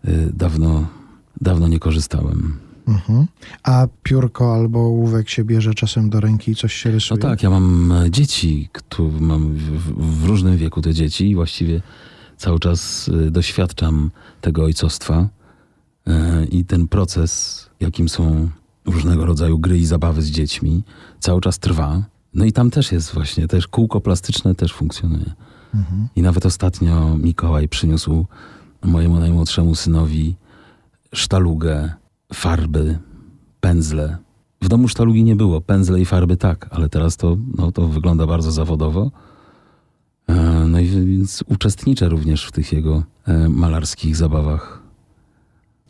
[0.09, 0.87] y, dawno,
[1.41, 2.59] dawno nie korzystałem.
[2.91, 3.27] Mhm.
[3.63, 7.21] A piórko albo ołówek się bierze czasem do ręki i coś się No rysuje?
[7.21, 11.83] tak, ja mam e, dzieci, które mam w, w, różnym wieku te dzieci i właściwie
[12.37, 14.11] cały czas y, doświadczam
[14.41, 15.29] tego ojcostwa
[16.09, 16.13] y,
[16.47, 18.49] i ten proces, jakim są
[18.87, 20.83] różnego rodzaju gry i zabawy z dziećmi,
[21.19, 22.03] cały czas trwa.
[22.35, 25.33] No i tam też jest właśnie, też kółko plastyczne też funkcjonuje.
[25.75, 26.09] Mhm.
[26.17, 28.27] I nawet ostatnio Mikołaj przyniósł
[28.83, 30.37] mojemu najmłodszemu synowi
[31.15, 31.93] sztalugę,
[32.35, 32.99] farby,
[33.61, 34.19] pędzle.
[34.63, 38.27] W domu sztalugi nie było, pędzle i farby tak, ale teraz to, no, to wygląda
[38.27, 39.11] bardzo zawodowo.
[40.29, 44.83] E, No i więc uczestniczę również w tych jego e, malarskich zabawach.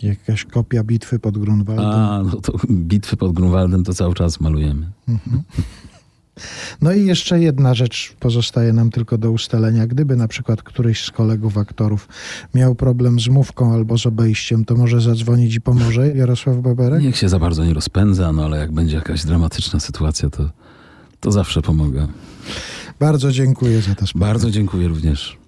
[0.02, 1.86] Jakaś kopia bitwy pod Grunwaldem.
[1.86, 4.90] A, no to bitwy pod Grunwaldem to cały czas malujemy.
[6.82, 9.86] No i jeszcze jedna rzecz pozostaje nam tylko do ustalenia.
[9.86, 12.08] Gdyby na przykład któryś z kolegów aktorów
[12.54, 17.02] miał problem z mówką albo z obejściem, to może zadzwonić i pomoże Jarosław Boberek?
[17.02, 20.50] Niech się za bardzo nie rozpędza, no ale jak będzie jakaś dramatyczna sytuacja, to,
[21.20, 22.06] to zawsze pomogę.
[23.00, 24.32] Bardzo dziękuję za to spotkanie.
[24.32, 25.39] Bardzo dziękuję również.